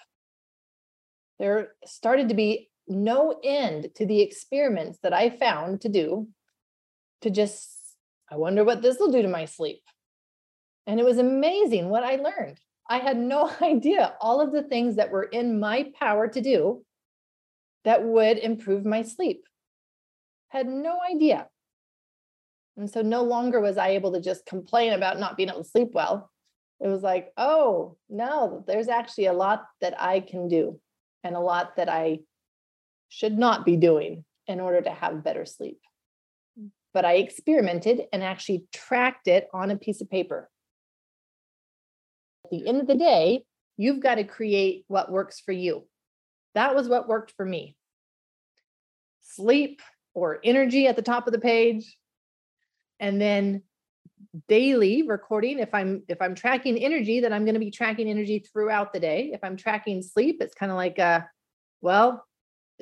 there 1.39 1.73
started 1.85 2.29
to 2.29 2.35
be 2.35 2.71
no 2.87 3.39
end 3.45 3.89
to 3.97 4.07
the 4.07 4.21
experiments 4.21 4.99
that 5.03 5.13
I 5.13 5.31
found 5.31 5.83
to 5.83 5.89
do 5.89 6.29
to 7.23 7.31
just, 7.31 7.71
I 8.31 8.37
wonder 8.37 8.65
what 8.65 8.83
this 8.83 8.99
will 8.99 9.13
do 9.13 9.23
to 9.23 9.29
my 9.29 9.45
sleep. 9.45 9.83
And 10.87 10.99
it 10.99 11.05
was 11.05 11.19
amazing 11.19 11.89
what 11.89 12.03
I 12.03 12.17
learned. 12.17 12.59
I 12.89 12.99
had 12.99 13.19
no 13.19 13.51
idea 13.63 14.15
all 14.21 14.41
of 14.41 14.53
the 14.53 14.63
things 14.63 14.97
that 14.97 15.11
were 15.11 15.25
in 15.25 15.61
my 15.61 15.91
power 15.99 16.29
to 16.29 16.41
do 16.41 16.85
that 17.85 18.03
would 18.03 18.39
improve 18.39 18.85
my 18.85 19.03
sleep. 19.03 19.45
Had 20.49 20.67
no 20.67 20.99
idea. 21.09 21.49
And 22.79 22.89
so 22.89 23.03
no 23.03 23.23
longer 23.25 23.61
was 23.61 23.77
I 23.77 23.89
able 23.91 24.13
to 24.13 24.21
just 24.21 24.47
complain 24.47 24.93
about 24.93 25.19
not 25.19 25.37
being 25.37 25.49
able 25.49 25.65
to 25.65 25.69
sleep 25.69 25.91
well. 25.93 26.31
It 26.81 26.87
was 26.87 27.03
like, 27.03 27.33
oh, 27.37 27.97
no, 28.09 28.65
there's 28.69 28.87
actually 28.87 29.27
a 29.27 29.33
lot 29.33 29.65
that 29.81 30.01
I 30.01 30.21
can 30.21 30.47
do 30.47 30.81
and 31.25 31.35
a 31.35 31.41
lot 31.41 31.75
that 31.77 31.89
I 31.89 32.21
should 33.09 33.37
not 33.37 33.67
be 33.67 33.77
doing 33.77 34.25
in 34.47 34.61
order 34.61 34.81
to 34.81 34.91
have 34.91 35.25
better 35.25 35.45
sleep. 35.45 35.81
But 36.95 37.05
I 37.05 37.15
experimented 37.15 38.03
and 38.13 38.23
actually 38.23 38.65
tracked 38.73 39.27
it 39.27 39.49
on 39.53 39.73
a 39.73 39.77
piece 39.77 40.01
of 40.01 40.09
paper. 40.09 40.49
At 42.45 42.53
the 42.53 42.69
end 42.69 42.81
of 42.81 42.87
the 42.87 42.95
day, 42.95 43.43
you've 43.77 44.01
got 44.01 44.15
to 44.15 44.25
create 44.25 44.85
what 44.87 45.11
works 45.11 45.41
for 45.41 45.53
you. 45.53 45.89
That 46.55 46.77
was 46.77 46.89
what 46.89 47.09
worked 47.09 47.33
for 47.37 47.45
me. 47.45 47.77
Sleep 49.23 49.83
or 50.15 50.39
energy 50.45 50.87
at 50.87 50.95
the 50.95 51.03
top 51.03 51.27
of 51.27 51.33
the 51.33 51.41
page. 51.41 51.97
And 53.01 53.21
then 53.21 53.63
daily 54.49 55.03
recording 55.03 55.59
if 55.59 55.73
i'm 55.73 56.03
if 56.09 56.21
i'm 56.21 56.35
tracking 56.35 56.77
energy 56.77 57.21
then 57.21 57.33
i'm 57.33 57.45
going 57.45 57.55
to 57.55 57.61
be 57.61 57.71
tracking 57.71 58.09
energy 58.09 58.41
throughout 58.41 58.93
the 58.93 59.01
day. 59.01 59.31
If 59.33 59.41
i'm 59.43 59.57
tracking 59.57 60.03
sleep 60.03 60.39
it's 60.41 60.55
kind 60.55 60.71
of 60.71 60.77
like 60.77 60.99
uh 60.99 61.21
well 61.81 62.25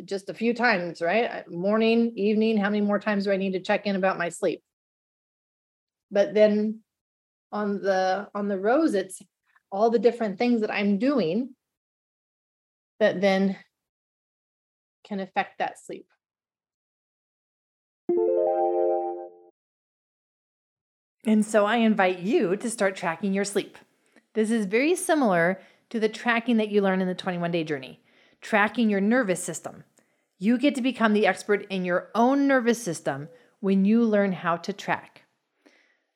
just 0.04 0.28
a 0.28 0.34
few 0.34 0.54
times 0.54 1.00
right? 1.00 1.48
Morning 1.48 2.12
evening 2.16 2.56
how 2.56 2.70
many 2.70 2.80
more 2.80 2.98
times 2.98 3.24
do 3.24 3.32
i 3.32 3.36
need 3.36 3.52
to 3.52 3.60
check 3.60 3.86
in 3.86 3.96
about 3.96 4.18
my 4.18 4.28
sleep? 4.28 4.62
But 6.10 6.34
then 6.34 6.80
on 7.52 7.80
the 7.80 8.28
on 8.34 8.48
the 8.48 8.58
rows 8.58 8.94
it's 8.94 9.22
all 9.70 9.90
the 9.90 9.98
different 9.98 10.38
things 10.38 10.60
that 10.60 10.70
i'm 10.70 10.98
doing 10.98 11.54
that 13.00 13.20
then 13.20 13.56
can 15.04 15.20
affect 15.20 15.58
that 15.58 15.78
sleep 15.78 16.06
And 21.26 21.44
so 21.44 21.66
I 21.66 21.78
invite 21.78 22.20
you 22.20 22.56
to 22.56 22.70
start 22.70 22.94
tracking 22.94 23.34
your 23.34 23.44
sleep. 23.44 23.76
This 24.34 24.48
is 24.52 24.64
very 24.64 24.94
similar 24.94 25.60
to 25.90 25.98
the 25.98 26.08
tracking 26.08 26.56
that 26.58 26.70
you 26.70 26.80
learn 26.80 27.00
in 27.00 27.08
the 27.08 27.16
21 27.16 27.50
day 27.50 27.64
journey, 27.64 28.00
tracking 28.40 28.88
your 28.88 29.00
nervous 29.00 29.42
system. 29.42 29.82
You 30.38 30.56
get 30.56 30.76
to 30.76 30.82
become 30.82 31.14
the 31.14 31.26
expert 31.26 31.66
in 31.68 31.84
your 31.84 32.10
own 32.14 32.46
nervous 32.46 32.80
system 32.80 33.28
when 33.58 33.84
you 33.84 34.04
learn 34.04 34.32
how 34.32 34.56
to 34.58 34.72
track. 34.72 35.24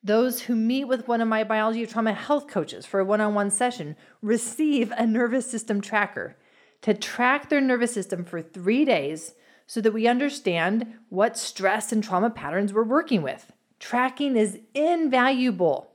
Those 0.01 0.43
who 0.43 0.55
meet 0.55 0.85
with 0.85 1.07
one 1.07 1.19
of 1.19 1.27
my 1.27 1.43
biology 1.43 1.83
of 1.83 1.91
trauma 1.91 2.13
health 2.13 2.47
coaches 2.47 2.85
for 2.85 3.01
a 3.01 3.05
one 3.05 3.19
on 3.19 3.33
one 3.33 3.51
session 3.51 3.97
receive 4.21 4.93
a 4.95 5.05
nervous 5.05 5.49
system 5.49 5.81
tracker 5.81 6.37
to 6.83 6.93
track 6.93 7.49
their 7.49 7.61
nervous 7.61 7.93
system 7.93 8.23
for 8.23 8.41
three 8.41 8.85
days 8.85 9.33
so 9.67 9.81
that 9.81 9.93
we 9.93 10.07
understand 10.07 10.93
what 11.09 11.37
stress 11.37 11.91
and 11.91 12.03
trauma 12.03 12.29
patterns 12.29 12.73
we're 12.73 12.83
working 12.83 13.21
with. 13.21 13.51
Tracking 13.81 14.35
is 14.37 14.59
invaluable. 14.75 15.89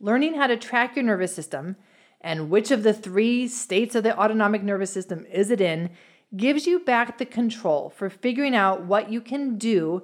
Learning 0.00 0.34
how 0.34 0.46
to 0.46 0.56
track 0.56 0.96
your 0.96 1.04
nervous 1.04 1.34
system 1.34 1.76
and 2.22 2.48
which 2.48 2.70
of 2.70 2.82
the 2.82 2.94
three 2.94 3.46
states 3.46 3.94
of 3.94 4.02
the 4.02 4.18
autonomic 4.18 4.62
nervous 4.62 4.90
system 4.90 5.26
is 5.30 5.50
it 5.50 5.60
in 5.60 5.90
gives 6.34 6.66
you 6.66 6.78
back 6.80 7.18
the 7.18 7.26
control 7.26 7.90
for 7.90 8.08
figuring 8.08 8.54
out 8.54 8.86
what 8.86 9.10
you 9.10 9.20
can 9.20 9.58
do 9.58 10.02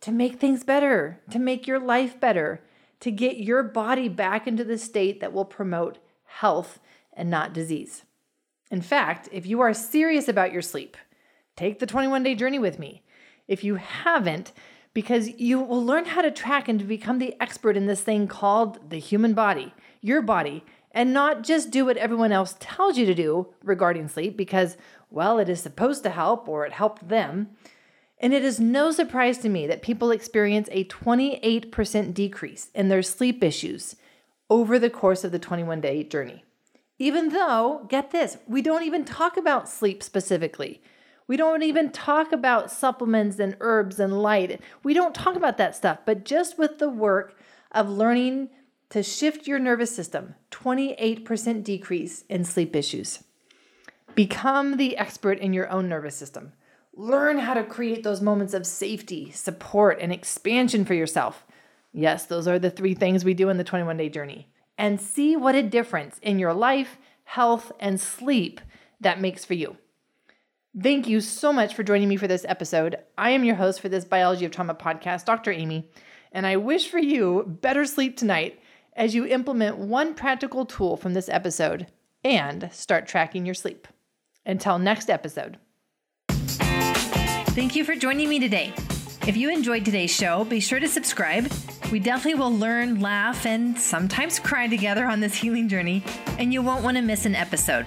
to 0.00 0.10
make 0.10 0.40
things 0.40 0.64
better, 0.64 1.20
to 1.30 1.38
make 1.38 1.66
your 1.66 1.78
life 1.78 2.18
better, 2.18 2.62
to 3.00 3.10
get 3.10 3.36
your 3.36 3.62
body 3.62 4.08
back 4.08 4.46
into 4.46 4.64
the 4.64 4.78
state 4.78 5.20
that 5.20 5.34
will 5.34 5.44
promote 5.44 5.98
health 6.24 6.80
and 7.12 7.28
not 7.28 7.52
disease. 7.52 8.04
In 8.70 8.80
fact, 8.80 9.28
if 9.30 9.44
you 9.44 9.60
are 9.60 9.74
serious 9.74 10.26
about 10.26 10.52
your 10.52 10.62
sleep, 10.62 10.96
take 11.54 11.80
the 11.80 11.86
21 11.86 12.22
day 12.22 12.34
journey 12.34 12.58
with 12.58 12.78
me. 12.78 13.02
If 13.46 13.62
you 13.62 13.74
haven't, 13.74 14.52
because 14.94 15.28
you 15.40 15.60
will 15.60 15.84
learn 15.84 16.04
how 16.04 16.22
to 16.22 16.30
track 16.30 16.68
and 16.68 16.78
to 16.78 16.84
become 16.84 17.18
the 17.18 17.34
expert 17.40 17.76
in 17.76 17.86
this 17.86 18.02
thing 18.02 18.28
called 18.28 18.90
the 18.90 18.98
human 18.98 19.34
body, 19.34 19.72
your 20.00 20.20
body, 20.22 20.64
and 20.92 21.12
not 21.12 21.42
just 21.42 21.70
do 21.70 21.86
what 21.86 21.96
everyone 21.96 22.32
else 22.32 22.56
tells 22.60 22.98
you 22.98 23.06
to 23.06 23.14
do 23.14 23.48
regarding 23.62 24.08
sleep 24.08 24.36
because, 24.36 24.76
well, 25.10 25.38
it 25.38 25.48
is 25.48 25.60
supposed 25.60 26.02
to 26.02 26.10
help 26.10 26.48
or 26.48 26.66
it 26.66 26.72
helped 26.72 27.08
them. 27.08 27.48
And 28.18 28.32
it 28.32 28.44
is 28.44 28.60
no 28.60 28.90
surprise 28.90 29.38
to 29.38 29.48
me 29.48 29.66
that 29.66 29.82
people 29.82 30.10
experience 30.10 30.68
a 30.70 30.84
28% 30.84 32.14
decrease 32.14 32.70
in 32.74 32.88
their 32.88 33.02
sleep 33.02 33.42
issues 33.42 33.96
over 34.48 34.78
the 34.78 34.90
course 34.90 35.24
of 35.24 35.32
the 35.32 35.38
21 35.38 35.80
day 35.80 36.04
journey. 36.04 36.44
Even 36.98 37.30
though, 37.30 37.86
get 37.88 38.10
this, 38.10 38.36
we 38.46 38.62
don't 38.62 38.84
even 38.84 39.04
talk 39.04 39.36
about 39.36 39.68
sleep 39.68 40.02
specifically. 40.02 40.80
We 41.26 41.36
don't 41.36 41.62
even 41.62 41.90
talk 41.90 42.32
about 42.32 42.70
supplements 42.70 43.38
and 43.38 43.56
herbs 43.60 44.00
and 44.00 44.22
light. 44.22 44.60
We 44.82 44.94
don't 44.94 45.14
talk 45.14 45.36
about 45.36 45.56
that 45.58 45.76
stuff. 45.76 45.98
But 46.04 46.24
just 46.24 46.58
with 46.58 46.78
the 46.78 46.88
work 46.88 47.38
of 47.70 47.88
learning 47.88 48.50
to 48.90 49.02
shift 49.02 49.46
your 49.46 49.58
nervous 49.58 49.94
system, 49.94 50.34
28% 50.50 51.64
decrease 51.64 52.24
in 52.28 52.44
sleep 52.44 52.76
issues. 52.76 53.24
Become 54.14 54.76
the 54.76 54.96
expert 54.98 55.38
in 55.38 55.54
your 55.54 55.70
own 55.70 55.88
nervous 55.88 56.14
system. 56.14 56.52
Learn 56.94 57.38
how 57.38 57.54
to 57.54 57.64
create 57.64 58.02
those 58.02 58.20
moments 58.20 58.52
of 58.52 58.66
safety, 58.66 59.30
support, 59.30 59.98
and 60.00 60.12
expansion 60.12 60.84
for 60.84 60.92
yourself. 60.92 61.46
Yes, 61.92 62.26
those 62.26 62.46
are 62.46 62.58
the 62.58 62.70
three 62.70 62.94
things 62.94 63.24
we 63.24 63.32
do 63.32 63.48
in 63.48 63.56
the 63.56 63.64
21 63.64 63.96
day 63.96 64.10
journey. 64.10 64.48
And 64.76 65.00
see 65.00 65.36
what 65.36 65.54
a 65.54 65.62
difference 65.62 66.18
in 66.18 66.38
your 66.38 66.52
life, 66.52 66.98
health, 67.24 67.72
and 67.80 67.98
sleep 67.98 68.60
that 69.00 69.20
makes 69.20 69.44
for 69.44 69.54
you. 69.54 69.78
Thank 70.80 71.06
you 71.06 71.20
so 71.20 71.52
much 71.52 71.74
for 71.74 71.82
joining 71.82 72.08
me 72.08 72.16
for 72.16 72.26
this 72.26 72.46
episode. 72.48 72.96
I 73.18 73.30
am 73.30 73.44
your 73.44 73.56
host 73.56 73.82
for 73.82 73.90
this 73.90 74.06
Biology 74.06 74.46
of 74.46 74.52
Trauma 74.52 74.74
podcast, 74.74 75.26
Dr. 75.26 75.52
Amy, 75.52 75.90
and 76.32 76.46
I 76.46 76.56
wish 76.56 76.88
for 76.88 76.98
you 76.98 77.44
better 77.46 77.84
sleep 77.84 78.16
tonight 78.16 78.58
as 78.94 79.14
you 79.14 79.26
implement 79.26 79.76
one 79.76 80.14
practical 80.14 80.64
tool 80.64 80.96
from 80.96 81.12
this 81.12 81.28
episode 81.28 81.88
and 82.24 82.70
start 82.72 83.06
tracking 83.06 83.44
your 83.44 83.54
sleep. 83.54 83.86
Until 84.46 84.78
next 84.78 85.10
episode. 85.10 85.58
Thank 86.30 87.76
you 87.76 87.84
for 87.84 87.94
joining 87.94 88.30
me 88.30 88.40
today. 88.40 88.72
If 89.26 89.36
you 89.36 89.50
enjoyed 89.50 89.84
today's 89.84 90.10
show, 90.10 90.42
be 90.44 90.58
sure 90.58 90.80
to 90.80 90.88
subscribe. 90.88 91.52
We 91.92 92.00
definitely 92.00 92.40
will 92.40 92.56
learn, 92.56 92.98
laugh, 93.00 93.44
and 93.44 93.78
sometimes 93.78 94.38
cry 94.38 94.68
together 94.68 95.04
on 95.04 95.20
this 95.20 95.34
healing 95.34 95.68
journey, 95.68 96.02
and 96.38 96.50
you 96.50 96.62
won't 96.62 96.82
want 96.82 96.96
to 96.96 97.02
miss 97.02 97.26
an 97.26 97.34
episode. 97.34 97.86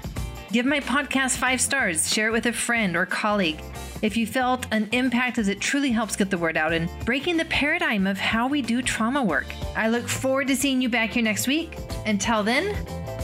Give 0.56 0.66
my 0.66 0.80
podcast 0.80 1.36
five 1.36 1.60
stars, 1.60 2.10
share 2.10 2.30
it 2.30 2.32
with 2.32 2.46
a 2.46 2.54
friend 2.54 2.96
or 2.96 3.06
colleague. 3.06 3.60
If 4.02 4.16
you 4.16 4.26
felt 4.26 4.66
an 4.72 4.88
impact 4.94 5.38
as 5.38 5.50
it 5.50 5.60
truly 5.60 5.92
helps 5.92 6.16
get 6.16 6.30
the 6.30 6.38
word 6.38 6.56
out 6.56 6.72
and 6.72 6.90
breaking 7.04 7.36
the 7.36 7.44
paradigm 7.44 8.08
of 8.08 8.18
how 8.18 8.48
we 8.48 8.62
do 8.62 8.82
trauma 8.82 9.22
work. 9.22 9.48
I 9.76 9.90
look 9.90 10.08
forward 10.08 10.48
to 10.48 10.56
seeing 10.56 10.82
you 10.82 10.88
back 10.88 11.10
here 11.10 11.24
next 11.24 11.46
week. 11.46 11.78
Until 12.06 12.42
then, 12.42 12.74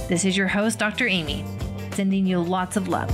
this 0.10 0.26
is 0.26 0.36
your 0.36 0.50
host, 0.50 0.78
Dr. 0.78 1.08
Amy, 1.08 1.46
sending 1.94 2.28
you 2.28 2.38
lots 2.38 2.76
of 2.76 2.90
love. 2.90 3.10